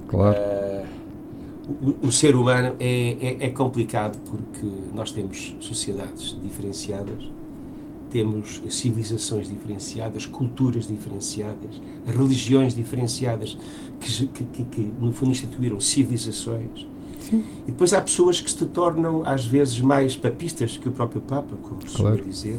Claro. 0.08 0.38
Uh, 0.38 1.00
o, 2.02 2.06
o, 2.08 2.12
ser 2.12 2.34
humano 2.34 2.74
é, 2.80 3.16
é, 3.20 3.46
é 3.46 3.50
complicado 3.50 4.18
porque 4.28 4.66
nós 4.92 5.12
temos 5.12 5.56
sociedades 5.60 6.36
diferenciadas 6.42 7.30
temos 8.10 8.60
civilizações 8.68 9.48
diferenciadas, 9.48 10.26
culturas 10.26 10.86
diferenciadas, 10.86 11.80
religiões 12.06 12.74
diferenciadas, 12.74 13.56
que, 14.00 14.26
que, 14.26 14.64
que 14.64 14.92
no 15.00 15.12
fundo 15.12 15.30
instituíram 15.30 15.80
civilizações. 15.80 16.86
Sim. 17.20 17.44
E 17.66 17.70
depois 17.70 17.92
há 17.92 18.00
pessoas 18.00 18.40
que 18.40 18.50
se 18.50 18.64
tornam, 18.66 19.22
às 19.24 19.44
vezes, 19.44 19.80
mais 19.80 20.16
papistas 20.16 20.76
que 20.76 20.88
o 20.88 20.92
próprio 20.92 21.20
Papa, 21.20 21.56
como 21.62 21.88
se 21.88 21.96
claro. 21.96 22.24
dizer, 22.24 22.58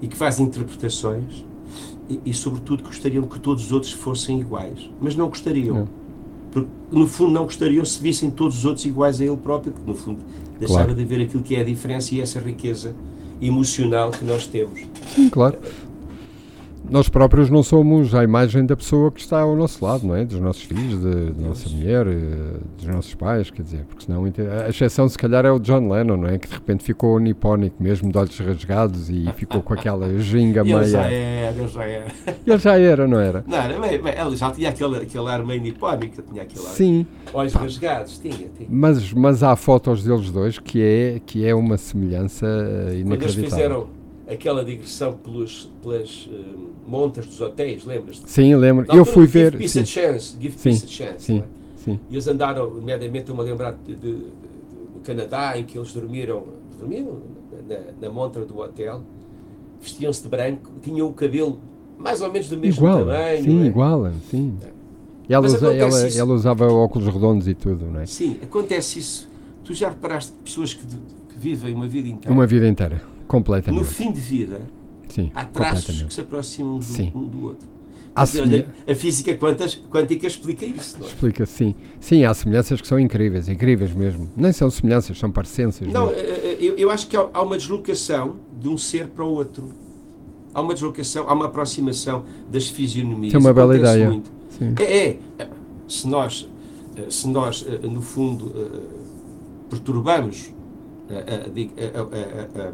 e 0.00 0.06
que 0.06 0.16
fazem 0.16 0.46
interpretações 0.46 1.44
e, 2.08 2.20
e, 2.26 2.34
sobretudo, 2.34 2.82
gostariam 2.82 3.24
que 3.24 3.40
todos 3.40 3.64
os 3.64 3.72
outros 3.72 3.92
fossem 3.92 4.40
iguais. 4.40 4.90
Mas 5.00 5.16
não 5.16 5.28
gostariam. 5.28 5.76
Não. 5.76 5.88
Porque, 6.50 6.68
no 6.90 7.08
fundo, 7.08 7.32
não 7.32 7.44
gostariam 7.44 7.84
se 7.84 8.00
vissem 8.00 8.30
todos 8.30 8.58
os 8.58 8.64
outros 8.64 8.84
iguais 8.84 9.20
a 9.20 9.24
ele 9.24 9.36
próprio, 9.36 9.72
porque, 9.72 9.90
no 9.90 9.96
fundo, 9.96 10.20
deixava 10.58 10.84
claro. 10.84 10.94
de 10.94 11.04
ver 11.04 11.22
aquilo 11.22 11.42
que 11.42 11.56
é 11.56 11.60
a 11.60 11.64
diferença 11.64 12.14
e 12.14 12.20
essa 12.20 12.38
riqueza 12.38 12.94
emocional 13.42 14.10
que 14.10 14.24
nós 14.24 14.46
temos. 14.46 14.80
Sim, 15.14 15.28
claro 15.28 15.58
nós 16.92 17.08
próprios 17.08 17.48
não 17.48 17.62
somos 17.62 18.14
a 18.14 18.22
imagem 18.22 18.66
da 18.66 18.76
pessoa 18.76 19.10
que 19.10 19.18
está 19.18 19.40
ao 19.40 19.56
nosso 19.56 19.82
lado, 19.82 20.06
não 20.06 20.14
é? 20.14 20.26
Dos 20.26 20.38
nossos 20.38 20.62
filhos, 20.62 21.00
de, 21.00 21.32
da 21.32 21.48
nossa 21.48 21.66
mulher, 21.70 22.06
eh, 22.06 22.58
dos 22.76 22.86
nossos 22.86 23.14
pais, 23.14 23.50
quer 23.50 23.62
dizer, 23.62 23.86
porque 23.86 24.04
senão 24.04 24.22
a 24.24 24.68
exceção 24.68 25.08
se 25.08 25.16
calhar 25.16 25.46
é 25.46 25.50
o 25.50 25.58
John 25.58 25.88
Lennon, 25.88 26.18
não 26.18 26.28
é? 26.28 26.36
Que 26.36 26.46
de 26.46 26.52
repente 26.52 26.84
ficou 26.84 27.18
nipónico 27.18 27.82
mesmo, 27.82 28.12
de 28.12 28.18
olhos 28.18 28.38
rasgados 28.38 29.08
e 29.08 29.26
ficou 29.36 29.62
com 29.62 29.72
aquela 29.72 30.06
ginga 30.20 30.62
meia. 30.62 30.76
Ele 30.76 30.86
já 30.86 31.10
era, 31.10 31.56
ele 31.58 31.68
já 31.68 31.84
era. 31.84 32.06
Ele 32.44 32.58
já 32.58 32.78
era, 32.78 33.08
não 33.08 33.20
era? 33.20 33.44
Não, 33.46 33.84
ele 33.84 34.36
já 34.36 34.50
tinha 34.50 34.68
aquele, 34.68 34.96
aquele 34.96 35.28
ar 35.28 35.44
meio 35.44 35.62
nipónico, 35.62 36.20
tinha 36.22 36.42
aquele 36.42 36.66
ar. 36.66 36.72
Sim. 36.72 37.06
Olhos 37.32 37.54
rasgados, 37.54 38.18
tinha, 38.18 38.34
tinha. 38.34 38.68
Mas, 38.68 39.12
mas 39.12 39.42
há 39.42 39.56
fotos 39.56 40.04
deles 40.04 40.30
dois 40.30 40.58
que 40.58 40.82
é, 40.82 41.20
que 41.24 41.46
é 41.46 41.54
uma 41.54 41.78
semelhança 41.78 42.46
inacreditável. 42.94 43.06
Quando 43.06 43.22
eles 43.22 43.34
fizeram 43.34 44.01
aquela 44.32 44.64
digressão 44.64 45.14
pelos, 45.14 45.70
pelas 45.82 46.26
uh, 46.26 46.70
montas 46.86 47.26
dos 47.26 47.40
hotéis, 47.40 47.84
lembras-te? 47.84 48.30
Sim, 48.30 48.54
lembro. 48.54 48.86
eu 48.94 49.04
fui 49.04 49.26
give 49.26 49.50
ver. 49.50 49.58
Peace 49.58 49.72
sim. 49.72 49.80
a 49.80 49.84
chance, 49.84 50.36
give 50.40 50.56
sim, 50.58 50.70
peace 50.70 50.84
a 50.84 50.88
chance. 50.88 51.24
Sim, 51.24 51.38
é? 51.38 51.44
sim. 51.76 52.00
E 52.10 52.14
eles 52.14 52.26
andaram, 52.28 52.78
imediatamente, 52.78 53.28
eu 53.30 53.36
me 53.36 53.42
lembrar 53.42 53.72
de, 53.72 53.94
de, 53.94 54.12
do 54.12 55.00
Canadá, 55.02 55.58
em 55.58 55.64
que 55.64 55.78
eles 55.78 55.92
dormiram, 55.92 56.44
dormiram 56.78 57.18
na, 57.68 58.06
na 58.08 58.12
montra 58.12 58.44
do 58.44 58.58
hotel, 58.58 59.02
vestiam-se 59.80 60.22
de 60.22 60.28
branco, 60.28 60.70
tinham 60.82 61.08
o 61.08 61.12
cabelo 61.12 61.60
mais 61.98 62.20
ou 62.20 62.32
menos 62.32 62.48
do 62.48 62.56
mesmo 62.56 62.84
igual, 62.84 62.98
tamanho. 63.00 63.44
Sim, 63.44 63.62
é? 63.62 63.66
igual, 63.66 64.12
sim. 64.30 64.58
É. 64.62 64.72
Ela, 65.28 65.46
usa, 65.46 65.72
ela, 65.72 66.08
ela, 66.08 66.34
usava 66.34 66.66
óculos 66.66 67.06
redondos 67.06 67.46
e 67.48 67.54
tudo, 67.54 67.86
não 67.86 68.00
é? 68.00 68.06
Sim, 68.06 68.38
acontece 68.42 68.98
isso. 68.98 69.28
Tu 69.64 69.72
já 69.72 69.88
reparaste 69.88 70.32
pessoas 70.44 70.74
que, 70.74 70.84
que 70.84 71.38
vivem 71.38 71.74
uma 71.74 71.86
vida 71.86 72.08
inteira. 72.08 72.34
Uma 72.34 72.46
vida 72.46 72.68
inteira 72.68 73.11
Completamente. 73.26 73.80
No 73.80 73.86
fim 73.86 74.12
de 74.12 74.20
vida, 74.20 74.60
Sim, 75.08 75.30
há 75.34 75.44
traços 75.44 76.02
que 76.02 76.14
se 76.14 76.20
aproximam 76.20 76.78
do, 76.78 76.84
sim. 76.84 77.12
um 77.14 77.26
do 77.26 77.44
outro. 77.44 77.68
A 78.14 78.94
física 78.94 79.34
quântica 79.34 80.26
explica 80.26 80.66
isso, 80.66 80.98
não 80.98 81.06
é? 81.06 81.08
Explica, 81.08 81.46
sim. 81.46 81.74
Sim, 81.98 82.24
há 82.24 82.34
semelhanças 82.34 82.80
que 82.80 82.86
são 82.86 83.00
incríveis, 83.00 83.48
incríveis 83.48 83.94
mesmo. 83.94 84.30
Nem 84.36 84.52
são 84.52 84.70
semelhanças, 84.70 85.18
são 85.18 85.30
parecenças. 85.30 85.88
Não, 85.88 86.10
eh, 86.10 86.14
eh, 86.18 86.56
eu, 86.60 86.76
eu 86.76 86.90
acho 86.90 87.06
que 87.06 87.16
há 87.16 87.42
uma 87.42 87.56
deslocação 87.56 88.36
de 88.58 88.68
um 88.68 88.76
ser 88.76 89.08
para 89.08 89.24
o 89.24 89.32
outro. 89.32 89.70
Há 90.52 90.60
uma 90.60 90.74
deslocação, 90.74 91.26
há 91.26 91.32
uma 91.32 91.46
aproximação 91.46 92.24
das 92.50 92.68
fisionomias. 92.68 93.32
É 93.32 93.38
uma 93.38 93.54
bela 93.54 93.76
ideia. 93.76 94.08
Muito. 94.10 94.30
É, 94.82 95.16
é, 95.38 95.48
se 95.88 96.06
nós, 96.06 96.46
eh, 96.96 97.06
se 97.08 97.26
nós, 97.28 97.66
no 97.82 98.02
fundo, 98.02 98.52
perturbamos 99.70 100.52
a, 101.08 101.14
a, 101.14 102.64
a, 102.64 102.68
a 102.68 102.72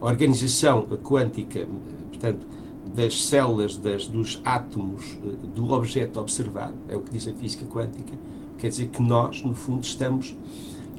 organização 0.00 0.82
quântica, 1.02 1.66
portanto, 2.08 2.46
das 2.94 3.24
células, 3.24 3.76
das, 3.76 4.06
dos 4.06 4.40
átomos 4.44 5.16
eh, 5.24 5.28
do 5.54 5.70
objeto 5.72 6.20
observado, 6.20 6.74
é 6.88 6.96
o 6.96 7.00
que 7.00 7.12
diz 7.12 7.28
a 7.28 7.32
física 7.32 7.64
quântica, 7.66 8.12
quer 8.58 8.68
dizer 8.68 8.86
que 8.86 9.02
nós, 9.02 9.42
no 9.42 9.54
fundo, 9.54 9.84
estamos. 9.84 10.30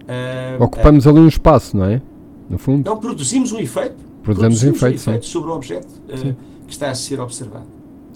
Uh, 0.01 0.63
Ocupamos 0.63 1.05
uh, 1.05 1.09
ali 1.09 1.19
um 1.19 1.27
espaço, 1.27 1.77
não 1.77 1.85
é? 1.85 2.01
No 2.49 2.57
fundo. 2.57 2.89
Não, 2.89 2.97
produzimos 2.97 3.51
um 3.51 3.59
efeito. 3.59 3.97
Produzimos, 4.23 4.63
um 4.63 4.69
efeito, 4.69 4.95
efeito 4.95 5.25
sobre 5.25 5.51
o 5.51 5.53
objeto 5.53 5.87
uh, 5.87 6.35
que 6.65 6.73
está 6.73 6.89
a 6.89 6.95
ser 6.95 7.19
observado. 7.19 7.67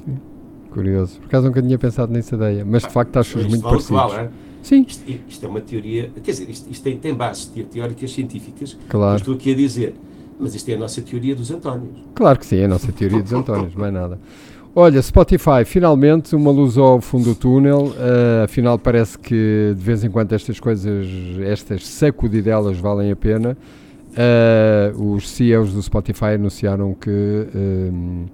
Sim. 0.05 0.17
Curioso. 0.71 1.19
Por 1.19 1.25
acaso 1.27 1.47
nunca 1.47 1.61
tinha 1.61 1.77
pensado 1.77 2.11
nessa 2.11 2.35
ideia, 2.35 2.65
mas 2.65 2.83
de 2.83 2.89
facto 2.89 3.17
acho 3.17 3.37
muito 3.37 3.61
parecidos. 3.61 3.89
Vale, 3.89 4.13
é? 4.13 4.29
Sim. 4.61 4.85
Isto, 4.87 5.03
isto, 5.27 5.45
é 5.45 5.49
uma 5.49 5.59
teoria, 5.59 6.09
quer 6.23 6.31
dizer, 6.31 6.49
isto, 6.49 6.71
isto 6.71 6.81
tem, 6.81 6.97
tem 6.97 7.13
bases 7.13 7.51
teóricas 7.71 8.11
científicas. 8.13 8.77
Claro. 8.87 9.17
Estou 9.17 9.35
aqui 9.35 9.51
a 9.51 9.55
dizer 9.55 9.93
Mas 10.39 10.55
isto 10.55 10.69
é 10.69 10.73
a 10.73 10.77
nossa 10.77 11.01
teoria 11.01 11.35
dos 11.35 11.51
Antónios. 11.51 11.97
Claro 12.15 12.39
que 12.39 12.45
sim, 12.45 12.57
é 12.57 12.65
a 12.65 12.67
nossa 12.67 12.91
teoria 12.91 13.21
dos 13.21 13.33
Antónios, 13.33 13.73
é 13.77 13.91
nada. 13.91 14.19
Olha, 14.75 14.99
Spotify, 15.03 15.63
finalmente 15.65 16.35
uma 16.35 16.49
luz 16.49 16.79
ao 16.79 16.99
fundo 16.99 17.25
do 17.25 17.35
túnel. 17.35 17.89
Uh, 17.89 18.43
afinal, 18.43 18.79
parece 18.79 19.19
que 19.19 19.71
de 19.75 19.83
vez 19.83 20.03
em 20.03 20.09
quando 20.09 20.33
estas 20.33 20.59
coisas, 20.59 21.07
estas 21.45 21.85
sacudidelas 21.85 22.79
valem 22.79 23.11
a 23.11 23.15
pena. 23.15 23.55
Uh, 24.13 25.13
os 25.13 25.29
CEOs 25.29 25.73
do 25.73 25.81
Spotify 25.81 26.33
anunciaram 26.35 26.95
que, 26.95 27.09
um, 27.09 28.25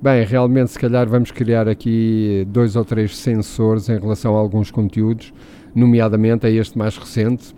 bem, 0.00 0.24
realmente, 0.24 0.70
se 0.70 0.78
calhar 0.78 1.08
vamos 1.08 1.32
criar 1.32 1.68
aqui 1.68 2.46
dois 2.48 2.76
ou 2.76 2.84
três 2.84 3.16
sensores 3.16 3.88
em 3.88 3.98
relação 3.98 4.36
a 4.36 4.38
alguns 4.38 4.70
conteúdos, 4.70 5.32
nomeadamente 5.74 6.46
a 6.46 6.50
este 6.50 6.78
mais 6.78 6.96
recente, 6.96 7.52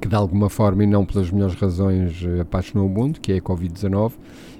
que 0.00 0.08
de 0.08 0.14
alguma 0.14 0.48
forma 0.48 0.84
e 0.84 0.86
não 0.86 1.04
pelas 1.04 1.30
melhores 1.30 1.54
razões 1.54 2.24
apaixonou 2.40 2.86
o 2.86 2.90
mundo, 2.90 3.20
que 3.20 3.32
é 3.32 3.36
a 3.36 3.40
Covid-19 3.40 4.12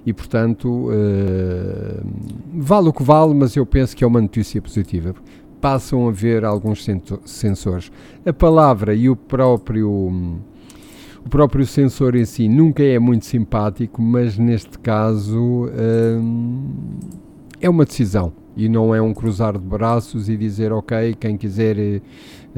e, 0.09 0.13
portanto, 0.13 0.89
uh, 0.89 2.07
vale 2.55 2.89
o 2.89 2.93
que 2.93 3.03
vale, 3.03 3.35
mas 3.35 3.55
eu 3.57 3.67
penso 3.67 3.97
que 3.97 4.03
é 4.03 4.07
uma 4.07 4.21
notícia 4.21 4.61
positiva. 4.63 5.15
Passam 5.61 6.07
a 6.07 6.09
haver 6.11 6.45
alguns 6.45 6.87
sensores. 7.27 7.93
A 8.25 8.33
palavra 8.33 8.95
e 8.95 9.11
o 9.11 9.17
próprio, 9.17 9.91
o 9.91 11.29
próprio 11.29 11.67
sensor 11.67 12.15
em 12.15 12.25
si 12.25 12.49
nunca 12.49 12.83
é 12.83 12.99
muito 12.99 13.27
simpático, 13.27 14.01
mas 14.01 14.39
neste 14.39 14.79
caso 14.79 15.67
uh, 15.67 16.89
é 17.61 17.69
uma 17.69 17.85
decisão 17.85 18.33
e 18.57 18.69
não 18.69 18.95
é 18.95 19.01
um 19.01 19.15
cruzar 19.15 19.53
de 19.53 19.65
braços 19.65 20.29
e 20.29 20.37
dizer 20.37 20.73
ok, 20.73 21.15
quem 21.21 21.37
quiser 21.37 21.79
eh, 21.79 22.01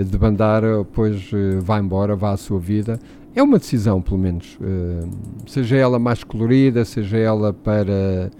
debandar, 0.04 0.62
pois 0.92 1.30
vai 1.61 1.80
embora, 1.80 2.14
vá 2.16 2.33
à 2.33 2.37
sua 2.37 2.59
vida 2.59 2.99
é 3.35 3.42
uma 3.42 3.59
decisão, 3.59 4.02
pelo 4.02 4.19
menos. 4.19 4.57
Uh, 4.61 5.09
seja 5.47 5.76
ela 5.76 5.99
mais 5.99 6.25
colorida, 6.25 6.85
seja 6.85 7.16
ela 7.16 7.52
para, 7.52 8.30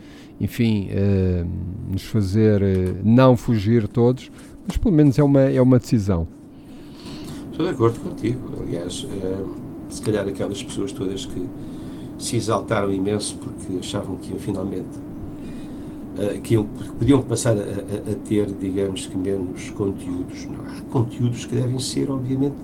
enfim, 0.41 0.89
uh, 0.91 1.93
nos 1.93 2.05
fazer 2.05 2.63
não 3.05 3.37
fugir 3.37 3.87
todos, 3.87 4.31
mas 4.67 4.77
pelo 4.77 4.95
menos 4.95 5.19
é 5.19 5.23
uma, 5.23 5.43
é 5.43 5.61
uma 5.61 5.79
decisão. 5.79 6.27
Estou 7.51 7.67
de 7.67 7.73
acordo 7.73 8.01
contigo. 8.01 8.41
Aliás, 8.61 9.07
se 9.89 10.03
calhar 10.03 10.27
aquelas 10.27 10.63
pessoas 10.63 10.93
todas 10.93 11.27
que 11.27 11.47
se 12.19 12.37
exaltaram 12.37 12.93
imenso 12.93 13.37
porque 13.37 13.79
achavam 13.79 14.17
que 14.17 14.31
iam 14.31 14.39
finalmente. 14.39 15.10
Que 16.43 16.55
iam, 16.55 16.65
podiam 16.99 17.23
passar 17.23 17.57
a, 17.57 17.61
a, 17.61 18.15
ter, 18.29 18.47
digamos 18.61 19.07
que, 19.07 19.17
menos 19.17 19.71
conteúdos. 19.71 20.47
Não, 20.47 20.61
há 20.67 20.81
conteúdos 20.91 21.47
que 21.47 21.55
devem 21.55 21.79
ser, 21.79 22.11
obviamente, 22.11 22.57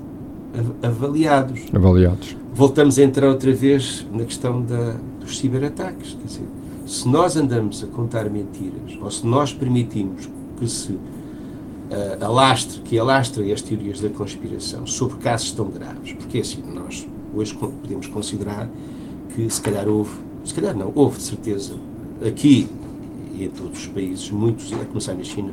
avaliados. 0.83 1.63
Avaliados. 1.73 2.37
Voltamos 2.55 2.99
a 2.99 3.03
entrar 3.03 3.29
outra 3.29 3.53
vez 3.53 4.07
na 4.13 4.25
questão 4.25 4.63
da, 4.63 4.97
dos 5.21 5.39
ciberataques. 5.39 6.15
Quer 6.15 6.27
dizer, 6.27 6.47
se 6.87 7.09
nós 7.09 7.37
andamos 7.37 7.83
a 7.83 7.87
contar 7.89 8.31
mentiras, 8.31 8.99
ou 9.01 9.11
se 9.11 9.27
nós 9.27 9.53
permitimos 9.53 10.29
que 10.59 10.69
se 10.69 10.93
uh, 10.93 12.25
alastre, 12.25 12.81
que 12.83 12.99
alastrem 12.99 13.53
as 13.53 13.61
teorias 13.61 14.01
da 14.01 14.09
conspiração 14.09 14.87
sobre 14.87 15.17
casos 15.19 15.53
tão 15.53 15.69
graves, 15.69 16.13
porque 16.13 16.39
é 16.39 16.41
assim, 16.41 16.63
nós 16.75 17.07
hoje 17.35 17.55
podemos 17.55 18.07
considerar 18.07 18.71
que 19.35 19.51
se 19.51 19.61
calhar 19.61 19.89
houve, 19.89 20.17
se 20.45 20.55
calhar 20.55 20.75
não, 20.77 20.93
houve 20.95 21.19
de 21.19 21.25
certeza, 21.25 21.75
aqui 22.27 22.69
e 23.39 23.45
em 23.45 23.49
todos 23.49 23.81
os 23.81 23.87
países, 23.89 24.31
muitos, 24.31 24.73
a 24.73 24.85
começar 24.85 25.15
na 25.15 25.25
China, 25.25 25.51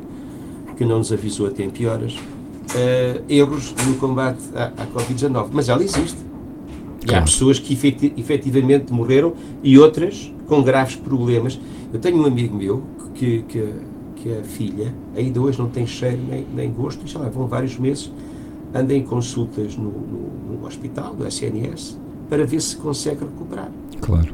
que 0.78 0.86
não 0.86 0.98
nos 0.98 1.12
avisou 1.12 1.48
a 1.48 1.52
tempo 1.52 1.82
e 1.82 1.86
horas, 1.86 2.16
uh, 2.16 3.24
erros 3.30 3.74
no 3.86 3.96
combate 3.96 4.42
à, 4.56 4.66
à 4.66 4.88
Covid-19. 4.88 5.50
Mas 5.52 5.70
ela 5.70 5.84
existe. 5.84 6.18
E 7.02 7.06
claro. 7.06 7.22
há 7.22 7.26
pessoas 7.26 7.60
que 7.60 7.74
efeti 7.74 8.14
efetivamente 8.18 8.94
morreram 8.94 9.34
e 9.62 9.78
outras 9.78 10.32
com 10.48 10.64
graves 10.64 10.96
problemas. 10.96 11.60
Eu 11.92 12.00
tenho 12.00 12.18
um 12.18 12.26
amigo 12.26 12.56
meu 12.56 12.84
que, 13.14 13.44
que, 13.44 13.74
que 14.16 14.38
a 14.38 14.44
filha 14.44 14.94
ainda 15.16 15.42
hoje 15.42 15.60
não 15.60 15.70
tem 15.70 15.86
cheiro 15.86 16.20
nem, 16.28 16.46
nem 16.54 16.72
gosto, 16.72 17.06
e 17.06 17.10
já 17.10 17.20
vão 17.20 17.46
vários 17.46 17.78
meses, 17.78 18.12
anda 18.74 18.94
em 18.94 19.04
consultas 19.04 19.76
no, 19.76 19.92
no, 19.92 20.60
no 20.60 20.66
hospital, 20.66 21.14
do 21.14 21.28
SNS, 21.28 22.00
para 22.30 22.46
ver 22.46 22.62
se 22.62 22.76
consegue 22.78 23.20
recuperar. 23.20 23.70
Claro. 24.02 24.34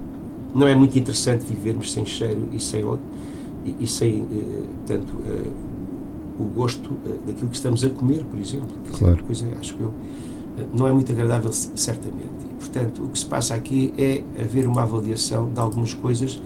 Não 0.53 0.68
é 0.68 0.75
muito 0.75 0.98
interessante 0.98 1.46
vivermos 1.46 1.91
sem 1.91 2.06
cheiro 2.06 2.48
e 2.51 2.60
sem, 2.60 2.84
e, 3.79 3.84
e 3.84 3.88
sem, 3.88 4.22
uh, 4.22 4.68
tanto, 4.86 5.14
uh, 5.14 5.51
o 6.40 6.44
gosto 6.46 6.92
uh, 6.92 7.20
daquilo 7.25 7.50
que 7.50 7.55
estamos 7.55 7.84
a 7.84 7.90
comer, 7.90 8.24
por 8.24 8.40
exemplo. 8.40 8.75
Claro. 8.98 9.24
Coisa, 9.24 9.48
acho 9.60 9.75
que 9.75 9.82
eu, 9.82 9.94
não 10.74 10.88
é 10.88 10.92
muito 10.92 11.12
agradável, 11.12 11.51
certamente. 11.51 12.46
E, 12.51 12.53
portanto, 12.55 13.03
o 13.03 13.10
que 13.10 13.20
se 13.20 13.25
passa 13.25 13.55
aqui 13.55 13.94
é 13.98 14.24
haver 14.40 14.68
uma 14.68 14.84
avaliação 14.84 15.50
de 15.51 15.60
algumas 15.60 15.94
coisas. 15.94 16.42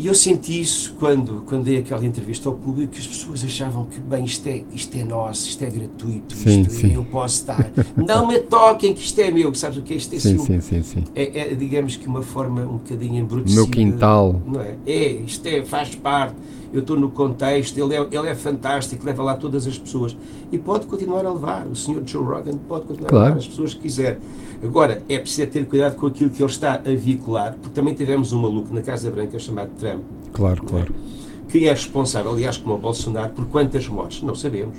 E 0.00 0.06
eu 0.06 0.14
senti 0.14 0.58
isso 0.58 0.94
quando, 0.98 1.42
quando 1.44 1.64
dei 1.64 1.76
aquela 1.76 2.06
entrevista 2.06 2.48
ao 2.48 2.54
público, 2.54 2.94
que 2.94 3.00
as 3.00 3.06
pessoas 3.06 3.44
achavam 3.44 3.84
que, 3.84 4.00
bem, 4.00 4.24
isto 4.24 4.48
é, 4.48 4.64
isto 4.72 4.96
é 4.96 5.04
nosso, 5.04 5.46
isto 5.46 5.62
é 5.62 5.68
gratuito, 5.68 6.34
sim, 6.34 6.62
isto 6.62 6.72
sim. 6.72 6.94
eu 6.94 7.04
posso 7.04 7.34
estar. 7.34 7.70
não 7.94 8.26
me 8.26 8.38
toquem, 8.38 8.94
que 8.94 9.02
isto 9.02 9.20
é 9.20 9.30
meu, 9.30 9.54
sabes 9.54 9.76
o 9.76 9.82
que 9.82 9.92
é 9.92 9.96
isto? 9.98 10.16
É, 10.16 10.18
sim, 10.18 10.38
sim, 10.38 10.58
sim, 10.62 10.82
sim. 10.82 11.04
É, 11.14 11.40
é, 11.40 11.54
digamos 11.54 11.96
que 11.96 12.06
uma 12.06 12.22
forma 12.22 12.62
um 12.62 12.78
bocadinho 12.78 13.16
embrutecida. 13.16 13.60
Meu 13.60 13.70
quintal. 13.70 14.40
Não 14.46 14.62
é? 14.62 14.74
é, 14.86 15.12
isto 15.12 15.46
é, 15.46 15.62
faz 15.66 15.94
parte 15.94 16.34
eu 16.72 16.80
estou 16.80 16.98
no 16.98 17.10
contexto, 17.10 17.76
ele 17.78 17.96
é, 17.96 18.00
ele 18.00 18.28
é 18.28 18.34
fantástico, 18.34 19.04
leva 19.04 19.22
lá 19.22 19.34
todas 19.34 19.66
as 19.66 19.76
pessoas. 19.76 20.16
E 20.52 20.58
pode 20.58 20.86
continuar 20.86 21.26
a 21.26 21.32
levar, 21.32 21.66
o 21.66 21.74
senhor 21.74 22.02
Joe 22.06 22.24
Rogan 22.24 22.56
pode 22.68 22.86
continuar 22.86 23.08
claro. 23.08 23.24
a 23.24 23.28
levar 23.28 23.38
as 23.38 23.48
pessoas 23.48 23.74
que 23.74 23.80
quiser. 23.80 24.20
Agora, 24.62 25.02
é 25.08 25.18
preciso 25.18 25.48
ter 25.50 25.64
cuidado 25.66 25.96
com 25.96 26.06
aquilo 26.06 26.30
que 26.30 26.42
ele 26.42 26.50
está 26.50 26.74
a 26.74 26.94
vincular, 26.94 27.54
porque 27.54 27.74
também 27.74 27.94
tivemos 27.94 28.32
um 28.32 28.40
maluco 28.40 28.74
na 28.74 28.82
Casa 28.82 29.10
Branca 29.10 29.38
chamado 29.38 29.70
Trump. 29.78 30.02
Claro, 30.32 30.62
claro. 30.62 30.94
É? 30.94 31.50
Que 31.50 31.66
é 31.66 31.70
responsável, 31.70 32.30
aliás, 32.32 32.56
como 32.58 32.74
o 32.74 32.78
Bolsonaro, 32.78 33.30
por 33.30 33.46
quantas 33.46 33.88
mortes? 33.88 34.22
Não 34.22 34.34
sabemos. 34.34 34.76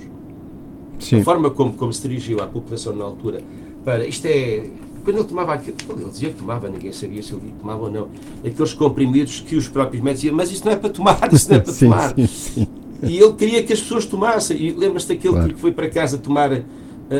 Sim. 0.98 1.20
A 1.20 1.24
forma 1.24 1.50
como, 1.50 1.72
como 1.72 1.92
se 1.92 2.06
dirigiu 2.06 2.40
à 2.40 2.46
população 2.46 2.94
na 2.94 3.04
altura 3.04 3.42
para. 3.84 4.06
Isto 4.06 4.26
é 4.26 4.70
quando 5.04 5.16
ele 5.18 5.24
tomava 5.24 5.54
aquilo, 5.54 5.76
ele 5.98 6.10
dizia 6.10 6.30
que 6.30 6.36
tomava, 6.36 6.68
ninguém 6.68 6.92
sabia 6.92 7.20
se 7.22 7.32
ele 7.32 7.52
tomava 7.60 7.82
ou 7.82 7.90
não, 7.90 8.08
aqueles 8.46 8.72
comprimidos 8.72 9.40
que 9.40 9.56
os 9.56 9.68
próprios 9.68 10.00
médicos 10.02 10.20
diziam, 10.20 10.36
mas 10.36 10.52
isso 10.52 10.64
não 10.64 10.72
é 10.72 10.76
para 10.76 10.90
tomar, 10.90 11.32
isso 11.32 11.50
não 11.50 11.56
é 11.56 11.60
para 11.60 11.72
sim, 11.72 11.86
tomar. 11.86 12.14
Sim, 12.14 12.26
sim. 12.26 12.68
E 13.02 13.18
ele 13.18 13.32
queria 13.32 13.62
que 13.64 13.72
as 13.72 13.80
pessoas 13.80 14.06
tomassem. 14.06 14.56
E 14.56 14.70
lembras-te 14.70 15.08
daquele 15.08 15.34
claro. 15.34 15.54
que 15.54 15.60
foi 15.60 15.72
para 15.72 15.90
casa 15.90 16.18
tomar 16.18 16.62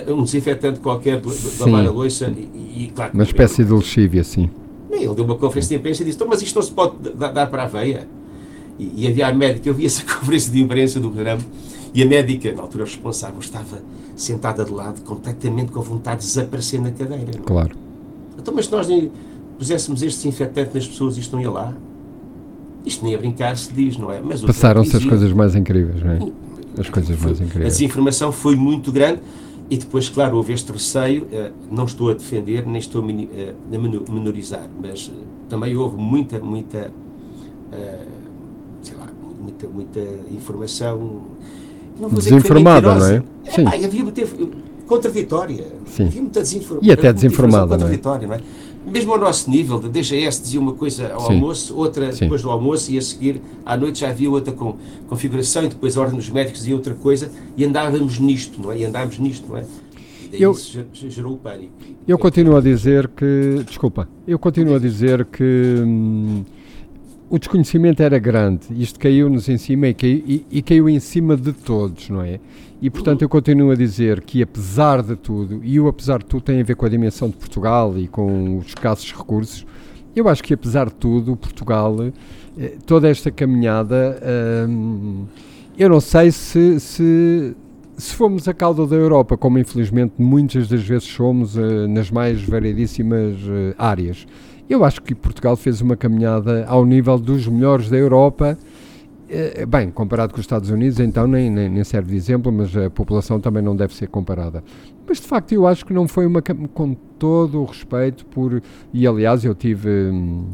um 0.09 0.23
desinfetante 0.25 0.81
qualquer 0.81 1.21
de 1.21 1.29
lavar 1.61 1.87
a 1.87 1.91
louça? 1.91 2.27
E, 2.27 2.85
e, 2.85 2.93
claro, 2.95 3.13
uma 3.15 3.23
espécie 3.23 3.65
de 3.65 3.73
lexívia, 3.73 4.25
sim. 4.25 4.49
Ele 4.91 5.15
deu 5.15 5.25
uma 5.25 5.37
conferência 5.37 5.71
de 5.71 5.81
imprensa 5.81 6.03
e 6.03 6.07
disse: 6.07 6.17
então, 6.17 6.29
Mas 6.29 6.43
isto 6.43 6.55
não 6.55 6.63
se 6.63 6.71
pode 6.71 6.97
dar 7.11 7.47
para 7.47 7.65
a 7.65 7.67
veia? 7.67 8.07
E, 8.79 9.05
e 9.05 9.09
havia 9.09 9.29
a 9.29 9.35
médica, 9.35 9.69
eu 9.69 9.75
vi 9.75 9.87
essa 9.87 10.03
conferência 10.15 10.53
de 10.53 10.61
imprensa 10.61 11.01
do 11.01 11.11
programa, 11.11 11.43
e 11.95 12.03
a 12.03 12.07
médica, 12.07 12.53
na 12.53 12.63
altura 12.63 12.85
responsável, 12.85 13.41
estava 13.41 13.83
sentada 14.17 14.65
de 14.65 14.71
lado, 14.71 15.03
completamente 15.03 15.73
com 15.73 15.81
vontade 15.81 16.21
de 16.21 16.27
desaparecer 16.27 16.81
na 16.81 16.91
cadeira. 16.91 17.33
Não? 17.37 17.45
Claro. 17.45 17.77
Então, 18.39 18.55
mas 18.55 18.67
se 18.67 18.73
nós 18.73 18.89
puséssemos 19.59 20.03
este 20.03 20.19
desinfetante 20.19 20.75
nas 20.75 20.87
pessoas, 20.87 21.17
isto 21.17 21.35
não 21.37 21.43
ia 21.43 21.51
lá? 21.51 21.75
Isto 22.85 23.05
nem 23.05 23.15
a 23.15 23.19
brincar 23.19 23.57
se 23.57 23.73
diz, 23.73 23.97
não 23.97 24.11
é? 24.11 24.21
Passaram-se 24.47 24.97
as 24.97 25.05
coisas 25.05 25.33
mais 25.33 25.55
incríveis, 25.55 26.03
não 26.03 26.13
é? 26.13 26.19
As 26.79 26.89
coisas 26.89 27.19
mais 27.21 27.41
incríveis. 27.41 27.67
A 27.67 27.69
desinformação 27.69 28.33
foi 28.33 28.57
muito 28.57 28.91
grande 28.91 29.21
e 29.73 29.77
depois, 29.79 30.07
claro, 30.11 30.37
houve 30.37 30.53
este 30.53 30.71
receio. 30.71 31.27
Eh, 31.33 31.51
não 31.71 31.87
estou 31.87 32.11
a 32.11 32.13
defender, 32.13 32.67
nem 32.67 32.79
estou 32.79 33.03
eh, 33.09 33.55
a 33.75 34.13
menorizar, 34.13 34.69
mas 34.79 35.11
eh, 35.11 35.19
também 35.49 35.75
houve 35.75 35.97
muita, 35.97 36.39
muita, 36.41 36.93
sei 38.83 38.95
lá, 38.99 39.09
muita, 39.41 39.67
muita 39.67 40.01
informação. 40.31 41.23
Não 41.99 42.11
Desinformada, 42.11 42.95
não 42.95 43.07
é? 43.07 43.23
Sim. 43.51 43.65
É, 43.65 43.87
havia, 43.87 44.13
teve, 44.13 44.51
contraditória. 44.87 45.65
Sim. 45.87 46.05
Havia 46.05 46.21
muita 46.21 46.43
desinformação. 46.43 46.91
E 46.91 46.93
até 46.93 47.11
desinformada, 47.11 47.79
não 47.79 47.87
é? 47.89 48.27
não 48.27 48.35
é? 48.35 48.41
Mesmo 48.85 49.13
ao 49.13 49.19
nosso 49.19 49.49
nível, 49.49 49.79
da 49.79 49.89
DGS 49.89 50.43
dizia 50.43 50.61
uma 50.61 50.73
coisa 50.73 51.13
ao 51.13 51.21
Sim. 51.21 51.35
almoço, 51.35 51.77
outra 51.77 52.13
Sim. 52.13 52.21
depois 52.21 52.43
do 52.43 52.51
almoço, 52.51 52.91
e 52.91 52.99
a 52.99 53.03
seguir 53.03 53.41
à 53.65 53.77
noite 53.77 54.01
já 54.01 54.09
havia 54.11 54.31
outra 54.31 54.53
com 54.53 54.77
configuração, 55.09 55.65
e 55.65 55.69
depois 55.69 55.97
a 55.97 56.01
ordem 56.01 56.17
dos 56.17 56.29
médicos 56.29 56.61
dizia 56.61 56.75
outra 56.75 56.95
coisa, 56.95 57.31
e 57.57 57.65
andávamos 57.65 58.19
nisto, 58.19 58.61
não 58.61 58.73
é? 58.73 58.79
E 58.79 58.85
andávamos 58.85 59.19
nisto, 59.19 59.47
não 59.49 59.57
é? 59.57 59.65
E 60.33 60.43
eu, 60.43 60.53
isso 60.53 60.85
gerou 61.11 61.35
o 61.35 61.37
pânico. 61.37 61.73
Eu 62.09 62.19
continuo 62.19 62.57
a 62.57 62.61
dizer 62.61 63.09
que, 63.09 63.63
desculpa, 63.67 64.09
eu 64.27 64.39
continuo 64.39 64.75
a 64.75 64.79
dizer 64.79 65.27
que 65.27 65.45
hum, 65.79 66.43
o 67.33 67.39
desconhecimento 67.39 68.03
era 68.03 68.19
grande, 68.19 68.67
isto 68.73 69.01
caiu-nos 69.01 69.49
em 69.49 69.57
cima 69.57 69.89
e 69.89 69.95
caiu, 69.95 70.23
e, 70.27 70.47
e 70.51 70.61
caiu 70.61 70.87
em 70.87 71.01
cima 71.01 71.35
de 71.35 71.55
todos, 71.55 72.11
não 72.11 72.21
é? 72.21 72.39
E 72.79 72.91
portanto 72.91 73.23
eu 73.23 73.29
continuo 73.29 73.71
a 73.71 73.75
dizer 73.75 74.21
que 74.21 74.43
apesar 74.43 75.03
de 75.03 75.17
tudo, 75.17 75.63
e 75.65 75.81
o 75.81 75.89
apesar 75.89 76.19
de 76.19 76.27
tudo 76.27 76.43
tem 76.43 76.61
a 76.61 76.63
ver 76.63 76.77
com 76.77 76.85
a 76.85 76.91
dimensão 76.91 77.31
de 77.31 77.37
Portugal 77.37 77.97
e 77.97 78.07
com 78.07 78.59
os 78.59 78.67
escassos 78.67 79.11
recursos, 79.15 79.65
eu 80.15 80.29
acho 80.29 80.45
que 80.45 80.53
apesar 80.53 80.91
de 80.91 80.95
tudo, 80.97 81.35
Portugal, 81.35 81.97
eh, 82.59 82.77
toda 82.85 83.09
esta 83.09 83.31
caminhada, 83.31 84.21
hum, 84.69 85.25
eu 85.79 85.89
não 85.89 86.01
sei 86.01 86.31
se, 86.31 86.79
se, 86.81 87.57
se 87.97 88.15
fomos 88.15 88.47
a 88.47 88.53
cauda 88.53 88.87
da 88.87 88.97
Europa, 88.97 89.39
como 89.39 89.59
infelizmente 89.59 90.13
muitas 90.19 90.69
das 90.69 90.83
vezes 90.83 91.05
somos 91.05 91.57
uh, 91.57 91.89
nas 91.89 92.11
mais 92.11 92.43
variedíssimas 92.43 93.37
uh, 93.37 93.75
áreas. 93.79 94.27
Eu 94.69 94.85
acho 94.85 95.03
que 95.03 95.15
Portugal 95.15 95.57
fez 95.57 95.81
uma 95.81 95.97
caminhada 95.97 96.65
ao 96.67 96.85
nível 96.85 97.19
dos 97.19 97.47
melhores 97.47 97.89
da 97.89 97.97
Europa. 97.97 98.57
Eh, 99.29 99.65
bem, 99.67 99.91
comparado 99.91 100.33
com 100.33 100.39
os 100.39 100.45
Estados 100.45 100.69
Unidos, 100.71 101.01
então 101.01 101.27
nem, 101.27 101.51
nem, 101.51 101.69
nem, 101.69 101.85
serve 101.85 102.11
de 102.11 102.17
exemplo, 102.17 102.53
mas 102.53 102.77
a 102.77 102.91
população 102.91 103.41
também 103.41 103.63
não 103.63 103.75
deve 103.75 103.95
ser 103.95 104.09
comparada. 104.09 104.63
Mas 105.09 105.21
de 105.21 105.27
facto, 105.27 105.53
eu 105.53 105.67
acho 105.67 105.87
que 105.87 105.93
não 105.93 106.07
foi 106.07 106.27
uma. 106.27 106.43
com 106.43 106.95
todo 107.19 107.61
o 107.61 107.65
respeito 107.65 108.27
por. 108.27 108.63
E 108.93 109.07
aliás, 109.07 109.45
eu 109.45 109.55
tive. 109.55 109.89
Hum, 109.89 110.51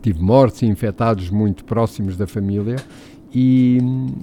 tive 0.00 0.20
mortes 0.20 0.60
e 0.62 0.66
infectados 0.66 1.30
muito 1.30 1.64
próximos 1.64 2.16
da 2.16 2.26
família. 2.26 2.76
E, 3.34 3.78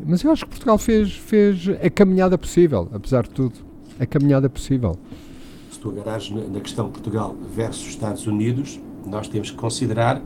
mas 0.06 0.24
eu 0.24 0.32
acho 0.32 0.46
que 0.46 0.52
Portugal 0.52 0.78
fez, 0.78 1.14
fez 1.14 1.68
a 1.84 1.90
caminhada 1.90 2.38
possível, 2.38 2.88
apesar 2.94 3.24
de 3.24 3.32
tudo. 3.32 3.56
A 4.00 4.06
caminhada 4.06 4.50
possível. 4.50 4.96
Se 5.70 5.80
tu 5.80 5.90
agarrares 5.90 6.30
na 6.30 6.60
questão 6.60 6.90
Portugal 6.90 7.36
versus 7.54 7.88
Estados 7.90 8.26
Unidos, 8.26 8.80
nós 9.06 9.28
temos 9.28 9.52
que 9.52 9.58
considerar 9.58 10.22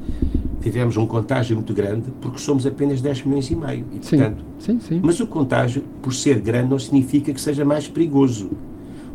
tivemos 0.61 0.97
um 0.97 1.05
contágio 1.05 1.55
muito 1.55 1.75
grande 1.75 2.05
porque 2.19 2.39
somos 2.39 2.65
apenas 2.65 2.99
10 2.99 3.25
milhões 3.25 3.51
e 3.51 3.55
meio. 3.55 3.85
E, 3.93 4.03
sim, 4.03 4.17
portanto, 4.17 4.45
sim, 4.57 4.79
sim. 4.79 4.99
Mas 5.03 5.19
o 5.19 5.27
contágio, 5.27 5.83
por 6.01 6.11
ser 6.11 6.39
grande, 6.39 6.69
não 6.69 6.79
significa 6.79 7.31
que 7.31 7.39
seja 7.39 7.63
mais 7.63 7.87
perigoso. 7.87 8.49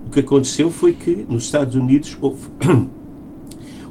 O 0.07 0.11
que 0.11 0.21
aconteceu 0.21 0.71
foi 0.71 0.93
que 0.93 1.27
nos 1.29 1.45
Estados 1.45 1.75
Unidos 1.75 2.17
houve, 2.21 2.47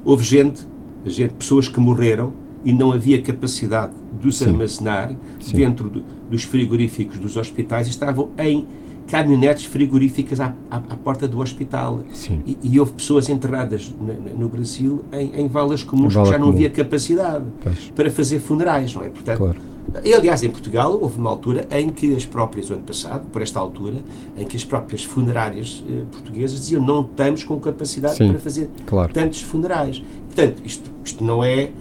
houve 0.06 0.24
gente 0.24 0.66
gente, 1.06 1.34
pessoas 1.34 1.68
que 1.68 1.80
morreram 1.80 2.34
e 2.64 2.74
não 2.74 2.92
havia 2.92 3.22
capacidade 3.22 3.94
de 4.22 4.28
os 4.28 4.42
armazenar 4.42 5.16
dentro 5.54 5.90
do, 5.90 6.04
dos 6.30 6.44
frigoríficos 6.44 7.18
dos 7.18 7.38
hospitais 7.38 7.88
e 7.88 7.90
estavam 7.90 8.30
em 8.38 8.68
caminhonetes 9.10 9.66
frigoríficas 9.66 10.40
à, 10.40 10.54
à, 10.70 10.78
à 10.78 10.96
porta 10.96 11.28
do 11.28 11.40
hospital. 11.40 12.02
E, 12.46 12.58
e, 12.64 12.80
houve 12.80 12.94
pessoas 12.94 13.28
enterradas 13.28 13.92
no, 14.00 14.38
no 14.38 14.50
Brasil 14.50 15.04
em, 15.12 15.42
em, 15.42 15.48
valas 15.48 15.84
comuns 15.84 16.16
que 16.16 16.26
já 16.26 16.38
não 16.38 16.50
havia 16.50 16.70
capacidade 16.70 17.46
pois. 17.62 17.92
para 17.96 18.12
fazer 18.12 18.40
funerais, 18.40 18.94
não 18.94 19.04
é? 19.04 19.10
Portanto, 19.10 19.38
claro. 19.38 19.70
E, 20.04 20.14
aliás, 20.14 20.44
em 20.44 20.50
Portugal 20.52 20.98
houve 21.02 21.18
uma 21.18 21.32
altura 21.32 21.68
em 21.72 21.90
que 21.90 22.16
as 22.16 22.24
próprias, 22.24 22.70
o 22.70 22.74
ano 22.74 22.84
passado, 22.84 23.26
por 23.32 23.42
esta 23.42 23.60
altura, 23.60 23.96
em 24.38 24.46
que 24.46 24.56
as 24.56 24.64
próprias 24.64 25.04
funerárias 25.04 25.84
eh, 25.90 26.04
portuguesas 26.12 26.60
diziam 26.60 26.86
não 26.86 27.02
estamos 27.02 27.44
com 27.44 27.60
capacidade 27.60 28.18
Sim, 28.18 28.30
para 28.30 28.40
fazer 28.40 28.70
claro. 28.86 29.12
tantos 29.12 29.42
funerais. 29.42 30.04
Portanto, 30.28 30.62
isto, 30.64 30.92
isto 31.04 31.24
não 31.24 31.44
é, 31.44 31.72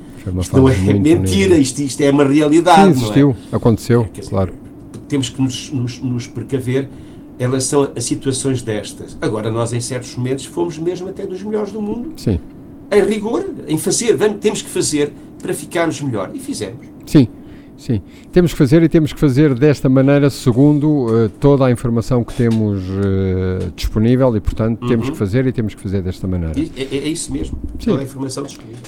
isto 0.40 0.56
não 0.56 0.68
é 0.68 0.74
mentira, 0.94 1.58
isto, 1.58 1.82
isto, 1.82 2.00
é 2.00 2.10
uma 2.10 2.24
realidade. 2.24 2.94
Sim, 2.94 3.02
existiu, 3.02 3.36
é? 3.52 3.56
aconteceu, 3.56 4.02
é, 4.02 4.18
dizer, 4.18 4.30
claro. 4.30 4.54
Temos 5.06 5.28
que 5.28 5.42
nos, 5.42 5.70
nos, 5.70 6.00
nos 6.00 6.26
precaver 6.26 6.88
em 7.38 7.42
relação 7.42 7.90
a 7.94 8.00
situações 8.00 8.62
destas. 8.62 9.16
Agora, 9.20 9.50
nós 9.50 9.72
em 9.72 9.80
certos 9.80 10.16
momentos 10.16 10.44
fomos 10.44 10.78
mesmo 10.78 11.08
até 11.08 11.26
dos 11.26 11.42
melhores 11.42 11.72
do 11.72 11.80
mundo. 11.80 12.12
Sim. 12.16 12.40
Em 12.90 13.02
rigor, 13.02 13.44
em 13.66 13.78
fazer, 13.78 14.16
vamos, 14.16 14.38
temos 14.40 14.62
que 14.62 14.68
fazer 14.68 15.12
para 15.40 15.54
ficarmos 15.54 16.00
melhor. 16.00 16.30
E 16.34 16.38
fizemos. 16.38 16.86
Sim. 17.06 17.28
Sim, 17.76 18.02
temos 18.32 18.50
que 18.50 18.58
fazer 18.58 18.82
e 18.82 18.88
temos 18.88 19.12
que 19.12 19.20
fazer 19.20 19.54
desta 19.54 19.88
maneira 19.88 20.28
segundo 20.30 21.06
uh, 21.06 21.28
toda 21.28 21.64
a 21.64 21.70
informação 21.70 22.24
que 22.24 22.34
temos 22.34 22.82
uh, 22.82 23.70
disponível 23.76 24.36
e, 24.36 24.40
portanto, 24.40 24.82
uhum. 24.82 24.88
temos 24.88 25.10
que 25.10 25.16
fazer 25.16 25.46
e 25.46 25.52
temos 25.52 25.76
que 25.76 25.80
fazer 25.80 26.02
desta 26.02 26.26
maneira. 26.26 26.54
É, 26.58 26.82
é, 26.82 26.98
é 26.98 27.08
isso 27.08 27.32
mesmo, 27.32 27.56
Sim. 27.78 27.90
toda 27.90 28.00
a 28.00 28.04
informação 28.04 28.42
disponível. 28.42 28.82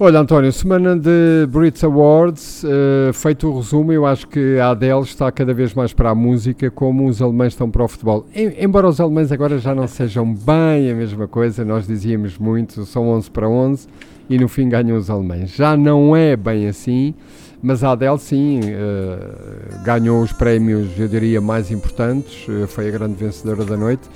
Olha, 0.00 0.20
António, 0.20 0.52
semana 0.52 0.96
de 0.96 1.44
Brits 1.48 1.82
Awards, 1.82 2.62
uh, 2.62 3.12
feito 3.12 3.48
o 3.48 3.56
resumo, 3.56 3.92
eu 3.92 4.06
acho 4.06 4.28
que 4.28 4.56
a 4.56 4.70
Adele 4.70 5.00
está 5.00 5.32
cada 5.32 5.52
vez 5.52 5.74
mais 5.74 5.92
para 5.92 6.10
a 6.10 6.14
música, 6.14 6.70
como 6.70 7.08
os 7.08 7.20
alemães 7.20 7.54
estão 7.54 7.68
para 7.68 7.82
o 7.82 7.88
futebol. 7.88 8.24
Em, 8.32 8.62
embora 8.62 8.86
os 8.86 9.00
alemães 9.00 9.32
agora 9.32 9.58
já 9.58 9.74
não 9.74 9.88
sejam 9.88 10.32
bem 10.32 10.88
a 10.88 10.94
mesma 10.94 11.26
coisa, 11.26 11.64
nós 11.64 11.84
dizíamos 11.84 12.38
muito, 12.38 12.86
são 12.86 13.08
11 13.08 13.28
para 13.28 13.48
11 13.48 13.88
e 14.30 14.38
no 14.38 14.46
fim 14.46 14.68
ganham 14.68 14.96
os 14.96 15.10
alemães. 15.10 15.50
Já 15.50 15.76
não 15.76 16.14
é 16.14 16.36
bem 16.36 16.68
assim. 16.68 17.12
Mas 17.60 17.82
a 17.82 17.90
Adele, 17.90 18.20
sim, 18.20 18.60
uh, 18.60 19.82
ganhou 19.84 20.22
os 20.22 20.32
prémios, 20.32 20.96
eu 20.96 21.08
diria, 21.08 21.40
mais 21.40 21.72
importantes, 21.72 22.46
uh, 22.46 22.68
foi 22.68 22.86
a 22.86 22.92
grande 22.92 23.14
vencedora 23.14 23.64
da 23.64 23.76
noite. 23.76 24.08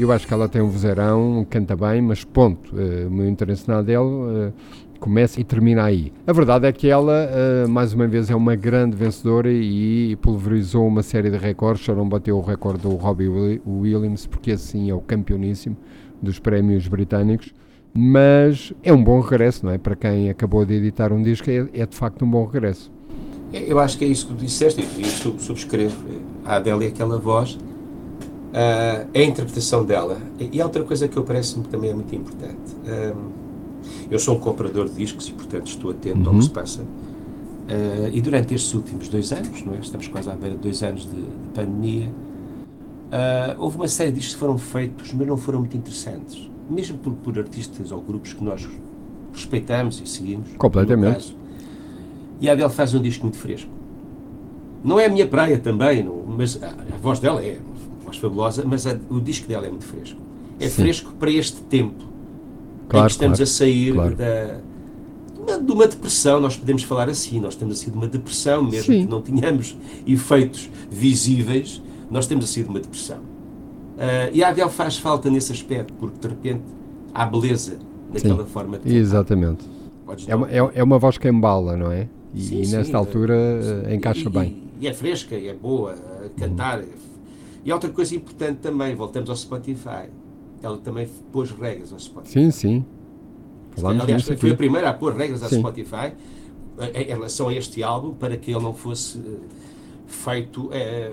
Eu 0.00 0.10
acho 0.10 0.26
que 0.26 0.32
ela 0.32 0.48
tem 0.48 0.62
um 0.62 0.70
vozeirão, 0.70 1.44
canta 1.50 1.76
bem, 1.76 2.00
mas 2.00 2.24
ponto. 2.24 2.74
Uh, 2.74 3.08
o 3.08 3.10
meu 3.10 3.28
interesse 3.28 3.68
na 3.68 3.80
Adele 3.80 4.54
começa 4.98 5.40
e 5.40 5.44
termina 5.44 5.84
aí. 5.84 6.12
A 6.26 6.32
verdade 6.32 6.66
é 6.66 6.72
que 6.72 6.88
ela, 6.88 7.28
mais 7.68 7.92
uma 7.92 8.06
vez, 8.06 8.30
é 8.30 8.34
uma 8.34 8.54
grande 8.54 8.96
vencedora 8.96 9.50
e 9.50 10.16
pulverizou 10.16 10.86
uma 10.86 11.02
série 11.02 11.30
de 11.30 11.36
recordes. 11.36 11.84
Só 11.84 11.94
não 11.94 12.08
bateu 12.08 12.36
o 12.36 12.40
recorde 12.40 12.82
do 12.82 12.90
Robbie 12.90 13.28
Williams, 13.66 14.26
porque 14.26 14.52
assim 14.52 14.90
é 14.90 14.94
o 14.94 15.00
campeoníssimo 15.00 15.76
dos 16.20 16.38
prémios 16.38 16.88
britânicos 16.88 17.52
mas 17.94 18.72
é 18.82 18.92
um 18.92 19.02
bom 19.02 19.20
regresso, 19.20 19.66
não 19.66 19.72
é? 19.72 19.78
Para 19.78 19.96
quem 19.96 20.30
acabou 20.30 20.64
de 20.64 20.74
editar 20.74 21.12
um 21.12 21.22
disco, 21.22 21.50
é, 21.50 21.68
é 21.72 21.86
de 21.86 21.96
facto 21.96 22.24
um 22.24 22.30
bom 22.30 22.44
regresso. 22.44 22.92
Eu 23.52 23.78
acho 23.78 23.98
que 23.98 24.04
é 24.04 24.08
isso 24.08 24.26
que 24.26 24.34
tu 24.34 24.38
disseste, 24.38 24.80
e 24.80 25.04
subscrevo. 25.40 25.96
A 26.44 26.56
Adélia 26.56 26.86
é 26.86 26.88
aquela 26.90 27.18
voz, 27.18 27.54
uh, 27.54 29.08
a 29.12 29.22
interpretação 29.22 29.84
dela. 29.84 30.18
E 30.38 30.62
outra 30.62 30.84
coisa 30.84 31.08
que 31.08 31.16
eu 31.16 31.24
parece-me 31.24 31.64
também 31.64 31.90
é 31.90 31.94
muito 31.94 32.14
importante. 32.14 32.76
Eu 34.10 34.18
sou 34.18 34.36
um 34.36 34.40
comprador 34.40 34.88
de 34.88 34.94
discos 34.94 35.28
e, 35.28 35.32
portanto, 35.32 35.66
estou 35.66 35.90
atento 35.90 36.20
uhum. 36.20 36.28
ao 36.28 36.34
que 36.34 36.44
se 36.44 36.50
passa. 36.50 36.82
Uh, 36.82 38.08
e 38.12 38.20
durante 38.20 38.54
estes 38.54 38.72
últimos 38.72 39.08
dois 39.08 39.32
anos, 39.32 39.62
não 39.64 39.74
é? 39.74 39.78
estamos 39.78 40.08
quase 40.08 40.30
à 40.30 40.34
beira 40.34 40.56
de 40.56 40.62
dois 40.62 40.82
anos 40.82 41.02
de, 41.02 41.20
de 41.20 41.48
pandemia, 41.54 42.08
uh, 42.08 43.54
houve 43.58 43.76
uma 43.76 43.88
série 43.88 44.10
de 44.10 44.16
discos 44.18 44.34
que 44.34 44.40
foram 44.40 44.56
feitos, 44.56 45.12
mas 45.12 45.26
não 45.26 45.36
foram 45.36 45.60
muito 45.60 45.76
interessantes 45.76 46.48
mesmo 46.68 46.98
por, 46.98 47.12
por 47.14 47.38
artistas 47.38 47.90
ou 47.90 48.00
grupos 48.00 48.32
que 48.32 48.44
nós 48.44 48.68
respeitamos 49.32 50.00
e 50.04 50.08
seguimos. 50.08 50.50
Completamente. 50.58 51.36
E 52.40 52.48
a 52.48 52.52
Adele 52.52 52.70
faz 52.70 52.94
um 52.94 53.00
disco 53.00 53.24
muito 53.24 53.38
fresco. 53.38 53.70
Não 54.84 55.00
é 55.00 55.06
a 55.06 55.08
minha 55.08 55.26
praia 55.26 55.58
também, 55.58 56.04
não, 56.04 56.22
mas 56.26 56.62
a, 56.62 56.68
a, 56.68 56.96
voz 57.00 57.18
dela 57.18 57.42
é 57.42 57.58
uma 57.58 58.04
voz 58.04 58.16
fabulosa, 58.18 58.64
mas 58.64 58.86
a, 58.86 58.98
o 59.08 59.20
disco 59.20 59.48
dela 59.48 59.66
é 59.66 59.70
muito 59.70 59.84
fresco. 59.84 60.20
É 60.60 60.68
Sim. 60.68 60.82
fresco 60.82 61.12
para 61.14 61.30
este 61.30 61.60
tempo 61.62 62.04
claro, 62.88 63.04
em 63.04 63.06
que 63.06 63.12
estamos 63.12 63.38
claro, 63.38 63.42
a 63.42 63.46
sair 63.46 63.94
claro. 63.94 64.16
da, 64.16 64.60
de 65.56 65.72
uma 65.72 65.86
depressão, 65.86 66.40
nós 66.40 66.56
podemos 66.56 66.82
falar 66.82 67.08
assim, 67.08 67.40
nós 67.40 67.54
temos 67.54 67.78
a 67.78 67.82
sair 67.82 67.90
de 67.90 67.96
uma 67.96 68.08
depressão, 68.08 68.62
mesmo 68.62 68.92
Sim. 68.92 69.04
que 69.04 69.10
não 69.10 69.22
tenhamos 69.22 69.76
efeitos 70.06 70.68
visíveis, 70.90 71.82
nós 72.10 72.26
temos 72.26 72.44
a 72.44 72.48
sair 72.48 72.64
de 72.64 72.70
uma 72.70 72.80
depressão. 72.80 73.18
Uh, 73.18 74.30
e 74.32 74.44
a 74.44 74.50
Adele 74.50 74.70
faz 74.70 74.96
falta 74.96 75.30
nesse 75.30 75.52
aspecto, 75.52 75.92
porque 75.94 76.18
de 76.20 76.28
repente 76.28 76.62
há 77.12 77.26
beleza 77.26 77.78
naquela 78.12 78.44
sim, 78.44 78.50
forma 78.50 78.78
de 78.78 78.96
Exatamente. 78.96 79.64
É 80.26 80.36
uma, 80.36 80.50
é, 80.50 80.56
é, 80.74 80.82
uma 80.82 80.98
voz 80.98 81.18
que 81.18 81.28
embala, 81.28 81.76
não 81.76 81.90
é? 81.90 82.08
E, 82.32 82.40
sim, 82.40 82.54
e 82.56 82.66
nesta 82.68 82.84
sim, 82.84 82.94
altura 82.94 83.34
uh, 83.34 83.92
encaixa 83.92 84.28
e, 84.28 84.32
bem. 84.32 84.62
E, 84.80 84.86
é 84.86 84.94
fresca, 84.94 85.34
e 85.34 85.48
é 85.48 85.54
boa 85.54 85.92
a 85.92 86.40
cantar. 86.40 86.80
Hum. 86.80 86.86
E 87.64 87.72
outra 87.72 87.90
coisa 87.90 88.14
importante 88.14 88.58
também, 88.58 88.94
voltamos 88.94 89.28
ao 89.28 89.36
Spotify. 89.36 90.08
Ela 90.62 90.78
também 90.78 91.08
pôs 91.32 91.50
regras 91.50 91.92
ao 91.92 91.98
Spotify. 91.98 92.32
Sim, 92.32 92.50
sim. 92.50 92.84
Falamos 93.72 94.02
Aliás, 94.02 94.24
foi 94.24 94.34
aqui. 94.34 94.50
a 94.50 94.56
primeira 94.56 94.90
a 94.90 94.94
pôr 94.94 95.14
regras 95.14 95.42
ao 95.42 95.48
Spotify 95.48 96.12
em 96.94 97.04
relação 97.04 97.48
a 97.48 97.54
este 97.54 97.82
álbum 97.82 98.14
para 98.14 98.36
que 98.36 98.50
ele 98.50 98.62
não 98.62 98.72
fosse 98.72 99.20
feito 100.08 100.70
é, 100.72 101.12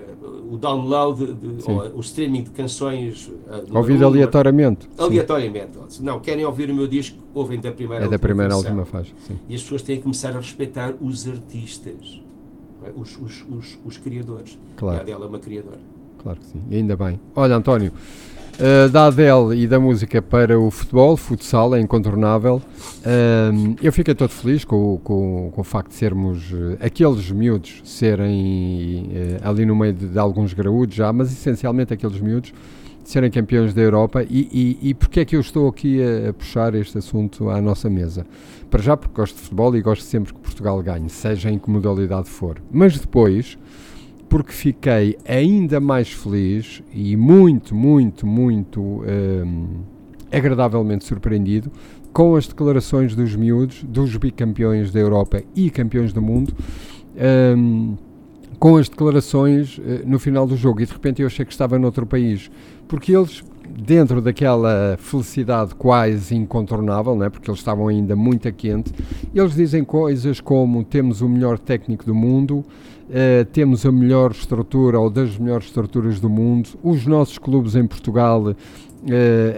o 0.50 0.56
download, 0.56 1.34
de, 1.34 1.70
o 1.94 2.00
streaming 2.00 2.44
de 2.44 2.50
canções. 2.50 3.28
Uh, 3.28 3.76
Ouvido 3.76 4.06
aleatoriamente. 4.06 4.88
Aleatoriamente. 4.96 5.72
Sim. 5.88 6.04
Não, 6.04 6.18
querem 6.18 6.44
ouvir 6.44 6.70
o 6.70 6.74
meu 6.74 6.88
disco, 6.88 7.18
ouvem 7.34 7.60
da 7.60 7.70
primeira 7.70 8.06
É 8.06 8.08
da 8.08 8.18
primeira 8.18 8.54
à 8.54 8.56
última 8.56 8.84
faixa. 8.84 9.12
Sim. 9.26 9.38
E 9.48 9.54
as 9.54 9.62
pessoas 9.62 9.82
têm 9.82 9.96
que 9.96 10.02
começar 10.02 10.30
a 10.30 10.38
respeitar 10.38 10.94
os 11.00 11.28
artistas, 11.28 12.22
é? 12.84 12.90
os, 12.96 13.18
os, 13.18 13.44
os, 13.50 13.78
os, 13.84 13.98
criadores. 13.98 14.58
Claro. 14.76 14.98
E 14.98 15.00
a 15.00 15.04
dela 15.04 15.26
é 15.26 15.28
uma 15.28 15.38
criadora. 15.38 15.80
Claro 16.22 16.40
que 16.40 16.46
sim. 16.46 16.62
E 16.70 16.76
ainda 16.76 16.96
bem. 16.96 17.20
Olha, 17.34 17.54
António. 17.54 17.92
Uh, 18.56 18.88
da 18.88 19.08
Adele 19.08 19.64
e 19.64 19.66
da 19.66 19.78
música 19.78 20.22
para 20.22 20.58
o 20.58 20.70
futebol, 20.70 21.14
futsal, 21.14 21.74
é 21.74 21.80
incontornável. 21.80 22.62
Uh, 23.04 23.76
eu 23.82 23.92
fiquei 23.92 24.14
todo 24.14 24.30
feliz 24.30 24.64
com, 24.64 24.98
com, 25.04 25.50
com 25.54 25.60
o 25.60 25.64
facto 25.64 25.90
de 25.90 25.96
sermos 25.96 26.50
uh, 26.52 26.78
aqueles 26.80 27.30
miúdos 27.30 27.82
serem 27.84 29.10
ali 29.42 29.66
no 29.66 29.76
meio 29.76 29.92
de, 29.92 30.08
de, 30.08 30.18
alguns 30.18 30.54
graúdos 30.54 30.96
já, 30.96 31.12
mas 31.12 31.30
essencialmente 31.30 31.92
aqueles 31.92 32.18
miúdos 32.18 32.54
serem 33.04 33.30
campeões 33.30 33.74
da 33.74 33.82
Europa. 33.82 34.22
E, 34.22 34.48
e, 34.50 34.88
e 34.88 34.94
porque 34.94 35.20
é 35.20 35.24
que 35.26 35.36
eu 35.36 35.40
estou 35.40 35.68
aqui 35.68 36.00
a, 36.02 36.30
a, 36.30 36.32
puxar 36.32 36.74
este 36.74 36.96
assunto 36.96 37.50
à 37.50 37.60
nossa 37.60 37.90
mesa? 37.90 38.26
Para 38.70 38.82
já, 38.82 38.96
porque 38.96 39.14
gosto 39.14 39.34
de 39.34 39.42
futebol 39.42 39.76
e 39.76 39.82
gosto 39.82 40.02
sempre 40.02 40.32
que 40.32 40.40
Portugal 40.40 40.82
ganhe, 40.82 41.10
seja 41.10 41.50
em 41.50 41.58
que 41.58 41.68
modalidade 41.68 42.30
for. 42.30 42.56
Mas 42.72 42.98
depois 42.98 43.58
porque 44.36 44.52
fiquei 44.52 45.16
ainda 45.26 45.80
mais 45.80 46.12
feliz 46.12 46.82
e 46.92 47.16
muito, 47.16 47.74
muito, 47.74 48.26
muito 48.26 48.82
um, 48.82 49.66
agradavelmente 50.30 51.06
surpreendido 51.06 51.72
com 52.12 52.36
as 52.36 52.46
declarações 52.46 53.14
dos 53.14 53.34
miúdos, 53.34 53.82
dos 53.82 54.14
bicampeões 54.18 54.92
da 54.92 55.00
Europa 55.00 55.42
e 55.54 55.70
campeões 55.70 56.12
do 56.12 56.20
mundo, 56.20 56.52
um, 57.56 57.96
com 58.58 58.76
as 58.76 58.90
declarações 58.90 59.78
uh, 59.78 60.02
no 60.04 60.18
final 60.18 60.46
do 60.46 60.54
jogo. 60.54 60.82
E 60.82 60.84
de 60.84 60.92
repente 60.92 61.22
eu 61.22 61.28
achei 61.28 61.46
que 61.46 61.52
estava 61.52 61.78
noutro 61.78 62.04
país, 62.04 62.50
porque 62.86 63.16
eles 63.16 63.42
dentro 63.66 64.20
daquela 64.20 64.96
felicidade 64.98 65.74
quase 65.74 66.34
incontornável, 66.34 67.14
não 67.14 67.24
é? 67.24 67.30
porque 67.30 67.50
eles 67.50 67.60
estavam 67.60 67.88
ainda 67.88 68.14
muito 68.14 68.48
a 68.48 68.52
quente, 68.52 68.92
eles 69.34 69.54
dizem 69.54 69.84
coisas 69.84 70.40
como 70.40 70.84
temos 70.84 71.20
o 71.20 71.28
melhor 71.28 71.58
técnico 71.58 72.04
do 72.04 72.14
mundo, 72.14 72.58
uh, 72.58 73.44
temos 73.52 73.84
a 73.86 73.92
melhor 73.92 74.30
estrutura 74.30 74.98
ou 74.98 75.10
das 75.10 75.36
melhores 75.38 75.66
estruturas 75.66 76.20
do 76.20 76.28
mundo, 76.28 76.70
os 76.82 77.06
nossos 77.06 77.38
clubes 77.38 77.74
em 77.74 77.86
Portugal 77.86 78.42
uh, 78.42 78.54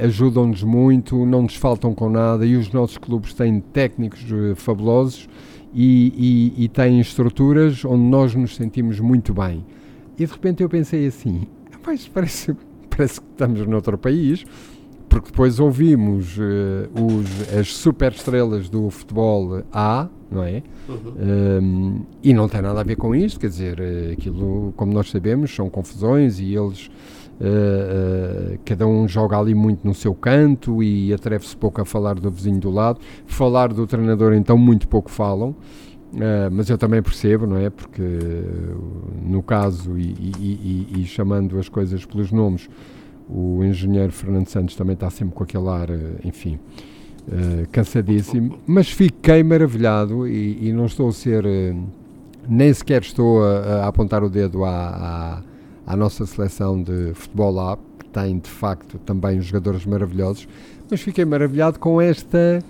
ajudam-nos 0.04 0.62
muito, 0.62 1.24
não 1.24 1.42
nos 1.42 1.56
faltam 1.56 1.94
com 1.94 2.08
nada 2.08 2.44
e 2.44 2.56
os 2.56 2.70
nossos 2.72 2.98
clubes 2.98 3.34
têm 3.34 3.60
técnicos 3.60 4.22
uh, 4.30 4.54
fabulosos 4.56 5.28
e, 5.72 6.54
e, 6.56 6.64
e 6.64 6.68
têm 6.68 7.00
estruturas 7.00 7.84
onde 7.84 8.04
nós 8.04 8.34
nos 8.34 8.56
sentimos 8.56 9.00
muito 9.00 9.32
bem. 9.32 9.64
E 10.18 10.26
de 10.26 10.32
repente 10.32 10.62
eu 10.62 10.68
pensei 10.68 11.06
assim, 11.06 11.46
mas 11.86 12.08
parece 12.08 12.54
parece 12.98 13.20
que 13.20 13.26
estamos 13.30 13.64
noutro 13.64 13.96
país, 13.96 14.44
porque 15.08 15.30
depois 15.30 15.60
ouvimos 15.60 16.36
uh, 16.36 16.42
os, 17.00 17.56
as 17.56 17.72
super 17.72 18.10
estrelas 18.10 18.68
do 18.68 18.90
futebol 18.90 19.62
A, 19.72 20.08
não 20.28 20.42
é? 20.42 20.64
Uhum. 20.88 21.62
Um, 21.62 22.00
e 22.22 22.34
não 22.34 22.48
tem 22.48 22.60
nada 22.60 22.80
a 22.80 22.82
ver 22.82 22.96
com 22.96 23.14
isto, 23.14 23.38
quer 23.38 23.48
dizer, 23.48 23.78
eh, 23.78 24.12
aquilo, 24.12 24.72
como 24.76 24.92
nós 24.92 25.10
sabemos, 25.10 25.54
são 25.54 25.70
confusões 25.70 26.40
e 26.40 26.54
eles, 26.54 26.90
uh, 27.40 28.54
uh, 28.54 28.58
cada 28.64 28.86
um 28.86 29.06
joga 29.06 29.38
ali 29.38 29.54
muito 29.54 29.86
no 29.86 29.94
seu 29.94 30.14
canto 30.14 30.82
e 30.82 31.12
atreve-se 31.14 31.56
pouco 31.56 31.80
a 31.80 31.84
falar 31.84 32.16
do 32.16 32.30
vizinho 32.30 32.58
do 32.58 32.70
lado. 32.70 33.00
Falar 33.26 33.72
do 33.72 33.86
treinador, 33.86 34.34
então, 34.34 34.58
muito 34.58 34.88
pouco 34.88 35.10
falam. 35.10 35.54
Uh, 36.12 36.48
mas 36.50 36.70
eu 36.70 36.78
também 36.78 37.02
percebo, 37.02 37.46
não 37.46 37.58
é? 37.58 37.68
Porque 37.68 38.02
no 39.22 39.42
caso, 39.42 39.98
e, 39.98 40.04
e, 40.04 40.88
e, 40.94 41.02
e, 41.02 41.04
chamando 41.06 41.58
as 41.58 41.68
coisas 41.68 42.04
pelos 42.04 42.32
nomes, 42.32 42.68
o 43.28 43.62
engenheiro 43.62 44.10
Fernando 44.10 44.48
Santos 44.48 44.74
também 44.74 44.94
está 44.94 45.10
sempre 45.10 45.34
com 45.34 45.44
aquele 45.44 45.68
ar, 45.68 45.90
eh, 45.90 45.96
enfim, 46.24 46.58
uh, 47.28 47.68
cansadíssimo. 47.70 48.58
Mas 48.66 48.88
fiquei 48.88 49.42
maravilhado 49.42 50.26
e, 50.26 50.72
não 50.72 50.86
estou 50.86 51.10
a 51.10 51.12
ser, 51.12 51.44
nem 52.48 52.72
sequer 52.72 53.02
estou 53.02 53.44
a, 53.44 53.84
a 53.84 53.88
apontar 53.88 54.24
o 54.24 54.30
dedo 54.30 54.64
à, 54.64 55.42
à, 55.86 55.92
à, 55.92 55.94
nossa 55.94 56.24
seleção 56.24 56.82
de 56.82 57.12
futebol 57.12 57.52
lá, 57.52 57.76
que 57.98 58.06
tem 58.06 58.38
de 58.38 58.48
facto 58.48 58.98
também 59.00 59.42
jogadores 59.42 59.84
maravilhosos, 59.84 60.48
mas 60.90 61.02
fiquei 61.02 61.26
maravilhado 61.26 61.78
com 61.78 62.00
esta 62.00 62.64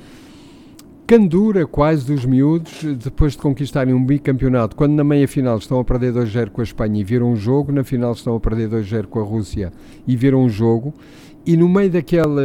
candura 1.08 1.66
quase 1.66 2.04
dos 2.04 2.26
miúdos 2.26 2.84
depois 3.02 3.32
de 3.32 3.38
conquistarem 3.38 3.94
um 3.94 4.04
bicampeonato, 4.04 4.76
quando 4.76 4.92
na 4.92 5.02
meia-final 5.02 5.56
estão 5.56 5.80
a 5.80 5.84
perder 5.84 6.12
2-0 6.12 6.50
com 6.50 6.60
a 6.60 6.64
Espanha 6.64 7.00
e 7.00 7.02
viram 7.02 7.32
um 7.32 7.34
jogo, 7.34 7.72
na 7.72 7.82
final 7.82 8.12
estão 8.12 8.36
a 8.36 8.40
perder 8.40 8.68
2-0 8.68 9.06
com 9.06 9.18
a 9.18 9.22
Rússia 9.22 9.72
e 10.06 10.14
viram 10.14 10.42
um 10.42 10.50
jogo, 10.50 10.92
e 11.46 11.56
no 11.56 11.66
meio 11.66 11.88
daquela, 11.88 12.42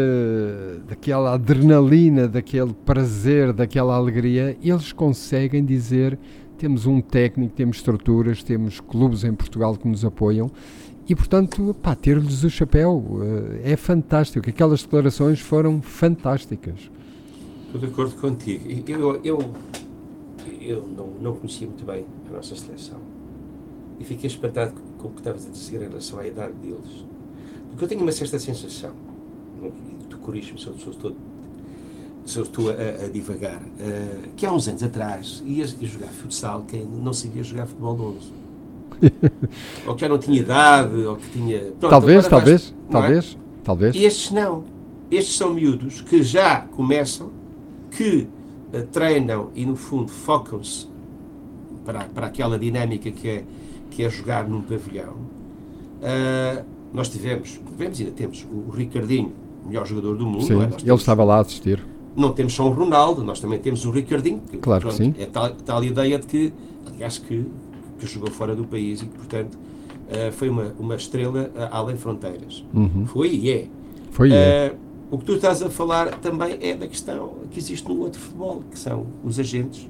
daquela 0.88 1.34
adrenalina, 1.34 2.26
daquele 2.26 2.73
prazer, 2.86 3.52
daquela 3.52 3.95
alegria, 3.95 4.58
eles 4.63 4.93
conseguem 4.93 5.65
dizer 5.65 6.17
temos 6.58 6.86
um 6.86 7.02
técnico, 7.02 7.54
temos 7.54 7.76
estruturas, 7.76 8.43
temos 8.43 8.80
clubes 8.80 9.26
em 9.26 9.34
Portugal 9.34 9.76
que 9.76 9.89
nos 9.89 10.06
apoiam 10.06 10.49
e, 11.06 11.13
portanto, 11.13 11.76
pá, 11.84 11.95
ter-lhes 11.95 12.45
o 12.45 12.49
chapéu 12.49 13.19
eh, 13.65 13.73
é 13.73 13.76
fantástico. 13.76 14.49
Aquelas 14.49 14.84
declarações 14.84 15.41
foram 15.41 15.82
fantásticas. 15.82 16.89
Estou 17.73 17.88
de 17.89 17.91
acordo 17.91 18.15
contigo. 18.21 18.69
Eu, 18.88 19.19
eu, 19.23 19.51
eu 20.62 20.88
não, 20.95 21.07
não 21.19 21.36
conhecia 21.36 21.65
muito 21.65 21.83
bem 21.83 22.05
a 22.29 22.33
nossa 22.33 22.55
seleção. 22.55 22.99
E 23.99 24.03
fiquei 24.03 24.27
espantado 24.27 24.73
com 24.99 25.07
o 25.07 25.12
que 25.12 25.21
estavas 25.21 25.47
a 25.47 25.49
dizer 25.49 25.81
em 25.81 25.88
relação 25.88 26.19
à 26.19 26.27
idade 26.27 26.53
deles. 26.62 27.03
Porque 27.71 27.86
eu 27.86 27.88
tenho 27.88 28.01
uma 28.03 28.12
certa 28.12 28.38
sensação, 28.38 28.91
e 29.63 30.03
tu 30.07 30.19
corriges-me 30.19 30.59
se 30.59 30.67
eu 30.67 30.73
estou, 30.75 31.15
se 32.23 32.38
eu 32.38 32.43
estou 32.43 32.69
a, 32.69 33.05
a 33.05 33.09
divagar, 33.09 33.59
uh, 33.59 34.29
que 34.36 34.45
há 34.45 34.53
uns 34.53 34.67
anos 34.67 34.83
atrás 34.83 35.41
ia, 35.43 35.65
ia 35.65 35.88
jogar 35.88 36.09
futsal 36.09 36.63
quem 36.67 36.86
não 36.86 37.12
sabia 37.12 37.43
jogar 37.43 37.65
futebol 37.65 38.17
11. 39.01 39.13
ou 39.88 39.95
que 39.95 40.01
já 40.01 40.09
não 40.09 40.19
tinha 40.19 40.39
idade, 40.39 40.95
ou 40.95 41.15
que 41.15 41.27
tinha. 41.31 41.59
Pronto, 41.79 41.89
talvez, 41.89 42.27
talvez, 42.27 42.62
vais, 42.62 42.75
talvez, 42.91 43.33
é? 43.33 43.63
talvez. 43.63 43.95
Estes 43.95 44.29
não. 44.29 44.63
Estes 45.09 45.38
são 45.38 45.55
miúdos 45.55 46.01
que 46.01 46.21
já 46.21 46.62
começam 46.62 47.41
que 47.95 48.27
uh, 48.73 48.84
treinam 48.91 49.49
e, 49.56 49.65
no 49.65 49.75
fundo, 49.75 50.10
focam-se 50.10 50.88
para, 51.86 52.06
para 52.06 52.27
aquela 52.27 52.58
dinâmica 52.58 53.12
que 53.12 53.27
é, 53.27 53.43
que 53.91 54.03
é 54.03 54.10
jogar 54.10 54.47
num 54.47 54.62
pavilhão. 54.62 55.13
Uh, 55.13 56.63
nós 56.93 57.10
tivemos, 57.10 57.60
tivemos 57.71 57.99
ainda 57.99 58.12
temos 58.12 58.45
o 58.51 58.69
Ricardinho, 58.69 59.34
melhor 59.65 59.86
jogador 59.86 60.15
do 60.15 60.25
mundo. 60.25 60.43
Sim, 60.43 60.62
é? 60.62 60.65
ele 60.82 60.93
estava 60.93 61.23
lá 61.23 61.38
a 61.38 61.41
assistir. 61.41 61.84
Não 62.15 62.32
temos 62.32 62.53
só 62.53 62.67
o 62.67 62.71
Ronaldo, 62.71 63.23
nós 63.23 63.39
também 63.39 63.58
temos 63.60 63.86
o 63.86 63.91
Ricardinho. 63.91 64.41
Que, 64.41 64.58
claro 64.58 64.82
pronto, 64.82 64.97
que 64.97 65.03
sim. 65.03 65.15
É 65.17 65.25
tal, 65.25 65.49
tal 65.51 65.84
ideia 65.84 66.19
de 66.19 66.27
que, 66.27 66.53
aliás, 66.86 67.17
que, 67.17 67.45
que 67.97 68.06
jogou 68.06 68.29
fora 68.29 68.56
do 68.56 68.65
país 68.65 69.01
e 69.01 69.06
que, 69.06 69.17
portanto, 69.17 69.56
uh, 69.56 70.32
foi 70.32 70.49
uma, 70.49 70.73
uma 70.77 70.95
estrela 70.95 71.51
uh, 71.56 71.67
além 71.71 71.97
fronteiras. 71.97 72.63
Uhum. 72.73 73.06
Foi 73.08 73.29
e 73.29 73.51
é. 73.51 73.67
Foi 74.12 74.29
e 74.29 74.34
é. 74.34 74.75
O 75.13 75.17
que 75.19 75.26
tu 75.26 75.36
estás 75.36 75.62
a 75.62 75.69
falar 75.69 76.17
também 76.21 76.58
é 76.60 76.73
da 76.73 76.88
questão 76.88 77.36
que 77.52 77.60
existe 77.60 77.88
no 77.88 77.99
outro 77.99 78.19
futebol, 78.19 78.63
que 78.71 78.80
são 78.80 79.06
os 79.23 79.38
agentes 79.38 79.88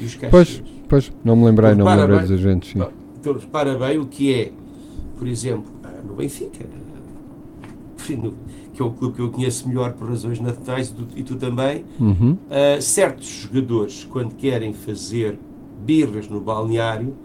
e 0.00 0.04
os 0.04 0.14
Pois, 0.30 0.62
pois 0.88 1.12
não 1.24 1.34
me 1.34 1.46
lembrei, 1.46 1.74
não 1.74 1.84
me 1.84 1.96
lembrei 1.96 2.20
dos 2.20 2.30
agentes. 2.30 2.70
Sim. 2.70 2.86
Então, 3.18 3.32
repara 3.32 3.76
bem 3.76 3.98
o 3.98 4.06
que 4.06 4.32
é, 4.32 4.52
por 5.18 5.26
exemplo, 5.26 5.64
ah, 5.82 6.00
no 6.06 6.14
Benfica, 6.14 6.64
que 8.72 8.80
é 8.80 8.84
o 8.84 8.92
clube 8.92 9.16
que 9.16 9.20
eu 9.20 9.32
conheço 9.32 9.66
melhor 9.66 9.94
por 9.94 10.08
razões 10.08 10.38
naturais 10.38 10.94
e 11.16 11.24
tu 11.24 11.34
também, 11.34 11.84
uhum. 11.98 12.34
uh, 12.34 12.80
certos 12.80 13.26
jogadores, 13.26 14.06
quando 14.08 14.36
querem 14.36 14.72
fazer 14.72 15.36
birras 15.84 16.28
no 16.28 16.40
balneário, 16.40 17.16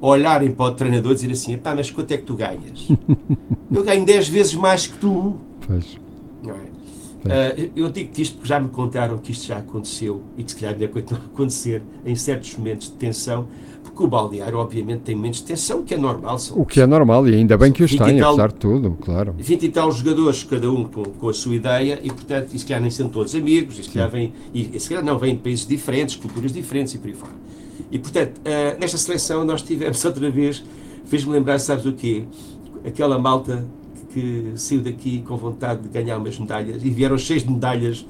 olharem 0.00 0.50
para 0.50 0.64
o 0.64 0.74
treinador 0.74 1.12
e 1.12 1.14
dizer 1.16 1.30
assim: 1.30 1.58
pá, 1.58 1.74
mas 1.74 1.90
quanto 1.90 2.10
é 2.10 2.16
que 2.16 2.24
tu 2.24 2.34
ganhas? 2.34 2.88
eu 3.70 3.84
ganho 3.84 4.06
10 4.06 4.28
vezes 4.30 4.54
mais 4.54 4.86
que 4.86 4.96
tu. 4.96 5.36
Pois. 5.66 6.07
Não 6.48 6.60
é? 6.60 6.78
Uh, 7.18 7.70
eu 7.74 7.90
digo 7.90 8.12
que 8.12 8.22
isto 8.22 8.36
porque 8.36 8.48
já 8.48 8.60
me 8.60 8.68
contaram 8.68 9.18
que 9.18 9.32
isto 9.32 9.46
já 9.46 9.58
aconteceu 9.58 10.22
e 10.36 10.44
que 10.44 10.52
se 10.52 10.56
calhar 10.56 10.76
deve 10.76 10.92
continuar 10.92 11.22
a 11.22 11.26
acontecer 11.26 11.82
em 12.06 12.14
certos 12.14 12.56
momentos 12.56 12.86
de 12.86 12.92
tensão, 12.92 13.48
porque 13.82 14.02
o 14.02 14.06
balneário, 14.06 14.58
obviamente, 14.58 15.00
tem 15.00 15.16
momentos 15.16 15.40
de 15.40 15.46
tensão, 15.46 15.80
o 15.80 15.82
que 15.82 15.94
é 15.94 15.96
normal. 15.96 16.38
São, 16.38 16.58
o 16.60 16.64
que 16.64 16.80
é 16.80 16.86
normal, 16.86 17.28
e 17.28 17.34
ainda 17.34 17.56
bem 17.58 17.72
que 17.72 17.82
os 17.82 17.90
tem, 17.90 18.18
tal, 18.18 18.30
apesar 18.30 18.48
de 18.48 18.54
tudo, 18.54 18.96
claro. 19.00 19.34
20 19.36 19.62
e 19.64 19.68
tal 19.68 19.90
jogadores, 19.90 20.44
cada 20.44 20.70
um 20.70 20.84
com, 20.84 21.02
com 21.02 21.28
a 21.28 21.34
sua 21.34 21.56
ideia, 21.56 21.98
e 22.02 22.08
portanto, 22.08 22.54
e 22.54 22.58
se 22.58 22.64
calhar 22.64 22.80
nem 22.80 22.90
são 22.90 23.08
todos 23.08 23.34
amigos, 23.34 23.78
e 23.78 23.82
se 23.82 23.90
calhar, 23.90 24.08
vem, 24.08 24.32
e, 24.54 24.78
se 24.78 24.88
calhar 24.88 25.04
não, 25.04 25.18
vêm 25.18 25.34
de 25.34 25.42
países 25.42 25.66
diferentes, 25.66 26.14
culturas 26.14 26.52
diferentes 26.52 26.94
e 26.94 26.98
por 26.98 27.08
aí 27.08 27.14
fora. 27.14 27.32
E 27.90 27.98
portanto, 27.98 28.38
uh, 28.38 28.78
nesta 28.78 28.96
seleção 28.96 29.44
nós 29.44 29.62
tivemos 29.62 30.02
outra 30.04 30.30
vez, 30.30 30.64
fez-me 31.06 31.32
lembrar, 31.32 31.58
sabes 31.58 31.84
o 31.84 31.92
quê? 31.92 32.24
Aquela 32.84 33.18
malta 33.18 33.66
que 34.18 34.52
saiu 34.56 34.80
daqui 34.80 35.22
com 35.22 35.36
vontade 35.36 35.82
de 35.82 35.88
ganhar 35.88 36.18
umas 36.18 36.38
medalhas 36.38 36.82
e 36.84 36.90
vieram 36.90 37.16
cheios 37.16 37.44
de 37.44 37.50
medalhas 37.50 38.04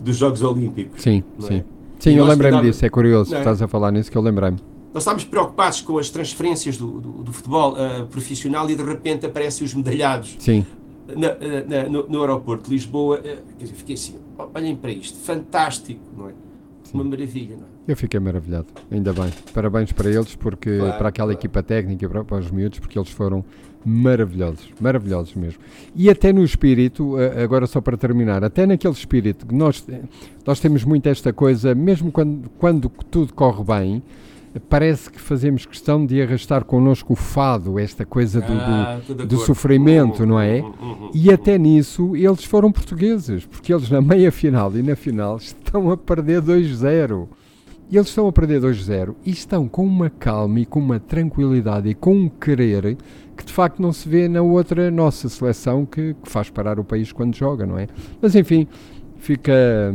dos 0.00 0.16
Jogos 0.16 0.42
Olímpicos. 0.42 1.02
Sim, 1.02 1.22
sim. 1.38 1.56
É? 1.56 1.64
Sim, 1.98 2.14
eu 2.14 2.24
lembrei-me 2.24 2.62
disso, 2.62 2.84
é 2.84 2.88
curioso, 2.88 3.34
é? 3.34 3.38
estás 3.38 3.60
a 3.60 3.68
falar 3.68 3.90
nisso 3.92 4.10
que 4.10 4.16
eu 4.16 4.22
lembrei-me. 4.22 4.58
Nós 4.92 5.02
estávamos 5.02 5.24
preocupados 5.24 5.82
com 5.82 5.98
as 5.98 6.10
transferências 6.10 6.76
do, 6.76 7.00
do, 7.00 7.10
do 7.22 7.32
futebol 7.32 7.74
uh, 7.74 8.06
profissional 8.06 8.68
e 8.70 8.74
de 8.74 8.82
repente 8.82 9.26
aparecem 9.26 9.64
os 9.64 9.74
medalhados 9.74 10.36
Sim. 10.38 10.66
Na, 11.16 11.28
eh, 11.28 11.64
na, 11.68 11.88
no, 11.88 12.08
no, 12.08 12.20
aeroporto 12.20 12.68
de 12.68 12.70
Lisboa. 12.74 13.18
Uh, 13.18 13.22
quer 13.22 13.64
dizer, 13.64 13.74
fiquei 13.74 13.94
assim, 13.94 14.16
olhem 14.54 14.74
para 14.74 14.90
isto, 14.90 15.18
fantástico, 15.18 16.00
não 16.16 16.28
é? 16.28 16.32
Sim. 16.82 16.94
Uma 16.94 17.04
maravilha, 17.04 17.56
não 17.56 17.64
é? 17.64 17.92
Eu 17.92 17.96
fiquei 17.96 18.18
maravilhado, 18.18 18.66
ainda 18.90 19.12
bem. 19.12 19.30
Parabéns 19.52 19.92
para 19.92 20.08
eles, 20.10 20.34
porque 20.34 20.78
claro, 20.78 20.98
para 20.98 21.08
aquela 21.08 21.28
claro. 21.28 21.38
equipa 21.38 21.62
técnica, 21.62 22.08
para, 22.08 22.24
para 22.24 22.38
os 22.38 22.50
miúdos, 22.50 22.78
porque 22.78 22.98
eles 22.98 23.10
foram 23.10 23.44
maravilhosos, 23.84 24.68
maravilhosos 24.80 25.34
mesmo. 25.34 25.60
E 25.94 26.10
até 26.10 26.32
no 26.32 26.44
espírito, 26.44 27.16
agora 27.42 27.66
só 27.66 27.80
para 27.80 27.96
terminar, 27.96 28.44
até 28.44 28.66
naquele 28.66 28.94
espírito 28.94 29.46
que 29.46 29.54
nós, 29.54 29.86
nós 30.46 30.60
temos 30.60 30.84
muito 30.84 31.08
esta 31.08 31.32
coisa, 31.32 31.74
mesmo 31.74 32.12
quando, 32.12 32.50
quando 32.58 32.88
tudo 33.10 33.32
corre 33.32 33.64
bem, 33.64 34.02
parece 34.68 35.10
que 35.10 35.20
fazemos 35.20 35.64
questão 35.64 36.04
de 36.04 36.20
arrastar 36.20 36.64
connosco 36.64 37.12
o 37.12 37.16
fado, 37.16 37.78
esta 37.78 38.04
coisa 38.04 38.40
do, 38.40 38.52
ah, 38.52 39.00
do, 39.06 39.26
do 39.26 39.38
sofrimento, 39.38 40.26
não 40.26 40.40
é? 40.40 40.60
Uhum, 40.60 40.66
uhum, 40.66 40.88
uhum, 40.88 41.10
e 41.14 41.32
até 41.32 41.56
nisso 41.56 42.16
eles 42.16 42.44
foram 42.44 42.72
portugueses, 42.72 43.46
porque 43.46 43.72
eles 43.72 43.88
na 43.90 44.00
meia 44.00 44.32
final 44.32 44.74
e 44.74 44.82
na 44.82 44.96
final 44.96 45.36
estão 45.36 45.90
a 45.90 45.96
perder 45.96 46.42
2-0. 46.42 47.28
E 47.90 47.96
eles 47.96 48.08
estão 48.08 48.28
a 48.28 48.32
perder 48.32 48.60
2-0 48.60 49.16
e 49.26 49.30
estão 49.30 49.66
com 49.66 49.84
uma 49.84 50.08
calma 50.08 50.60
e 50.60 50.66
com 50.66 50.78
uma 50.78 51.00
tranquilidade 51.00 51.88
e 51.88 51.94
com 51.94 52.14
um 52.14 52.28
querer 52.28 52.96
que 53.36 53.44
de 53.44 53.52
facto 53.52 53.82
não 53.82 53.92
se 53.92 54.08
vê 54.08 54.28
na 54.28 54.42
outra 54.42 54.90
nossa 54.92 55.28
seleção 55.28 55.84
que, 55.84 56.14
que 56.14 56.30
faz 56.30 56.48
parar 56.48 56.78
o 56.78 56.84
país 56.84 57.10
quando 57.10 57.34
joga, 57.34 57.66
não 57.66 57.76
é? 57.76 57.88
Mas 58.22 58.36
enfim, 58.36 58.68
fica, 59.16 59.92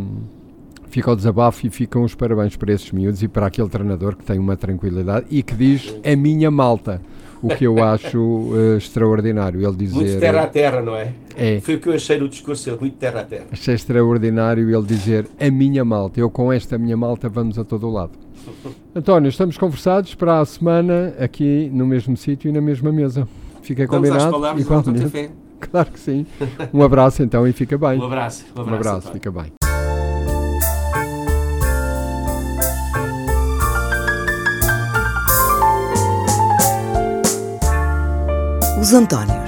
fica 0.96 1.12
o 1.12 1.16
desabafo 1.16 1.68
e 1.68 1.70
ficam 1.70 2.04
os 2.04 2.16
parabéns 2.16 2.56
para 2.56 2.72
esses 2.72 2.90
miúdos 2.90 3.22
e 3.22 3.28
para 3.28 3.48
aquele 3.48 3.68
treinador 3.68 4.16
que 4.16 4.24
tem 4.24 4.40
uma 4.40 4.56
tranquilidade 4.56 5.26
e 5.30 5.44
que 5.44 5.54
diz 5.54 5.94
a 6.06 6.16
minha 6.16 6.50
malta 6.50 7.02
o 7.42 7.50
que 7.50 7.66
eu 7.68 7.84
acho 7.84 8.18
uh, 8.18 8.78
extraordinário. 8.78 9.62
Ele 9.62 9.76
dizer. 9.76 9.94
Muito 9.96 10.20
terra 10.22 10.44
a 10.44 10.48
terra, 10.48 10.82
não 10.82 10.96
é? 10.96 11.12
É. 11.36 11.60
Foi 11.60 11.76
o 11.76 11.80
que 11.82 11.90
eu 11.90 11.94
achei 11.94 12.18
no 12.18 12.30
discurso 12.30 12.64
dele, 12.64 12.78
muito 12.80 12.96
terra 12.96 13.20
a 13.20 13.24
terra. 13.26 13.44
Achei 13.52 13.76
extraordinário 13.76 14.74
ele 14.74 14.86
dizer 14.86 15.28
a 15.38 15.52
minha 15.52 15.84
malta. 15.84 16.18
Eu 16.22 16.30
com 16.30 16.52
esta 16.54 16.78
minha 16.78 16.96
malta 16.96 17.28
vamos 17.28 17.60
a 17.60 17.66
todo 17.66 17.90
o 17.90 17.92
lado. 17.92 18.14
António, 18.96 19.28
estamos 19.28 19.58
conversados 19.58 20.16
para 20.16 20.40
a 20.40 20.46
semana 20.46 21.14
aqui 21.20 21.70
no 21.74 21.86
mesmo 21.86 22.16
sítio 22.16 22.48
e 22.48 22.54
na 22.54 22.62
mesma 22.62 22.90
mesa. 22.90 23.28
Fica 23.62 23.86
Vamos 23.86 24.12
às 24.12 24.24
combinado? 24.24 24.32
palavras 24.32 24.64
do 24.66 24.70
Dr. 24.70 24.80
Igualmente. 24.80 25.04
Café. 25.12 25.30
Claro 25.72 25.92
que 25.92 26.00
sim. 26.00 26.26
Um 26.74 26.84
abraço 26.84 27.22
então 27.24 27.46
e 27.48 27.52
fica 27.52 27.78
bem. 27.78 28.00
Um 28.00 28.06
abraço. 28.06 28.46
Um 28.56 28.60
Um 28.60 28.62
abraço. 28.64 28.76
abraço, 28.80 28.98
António. 29.10 29.14
fica 29.14 29.32
bem. 29.32 29.65
Os 38.86 38.94
Antónios. 38.94 39.45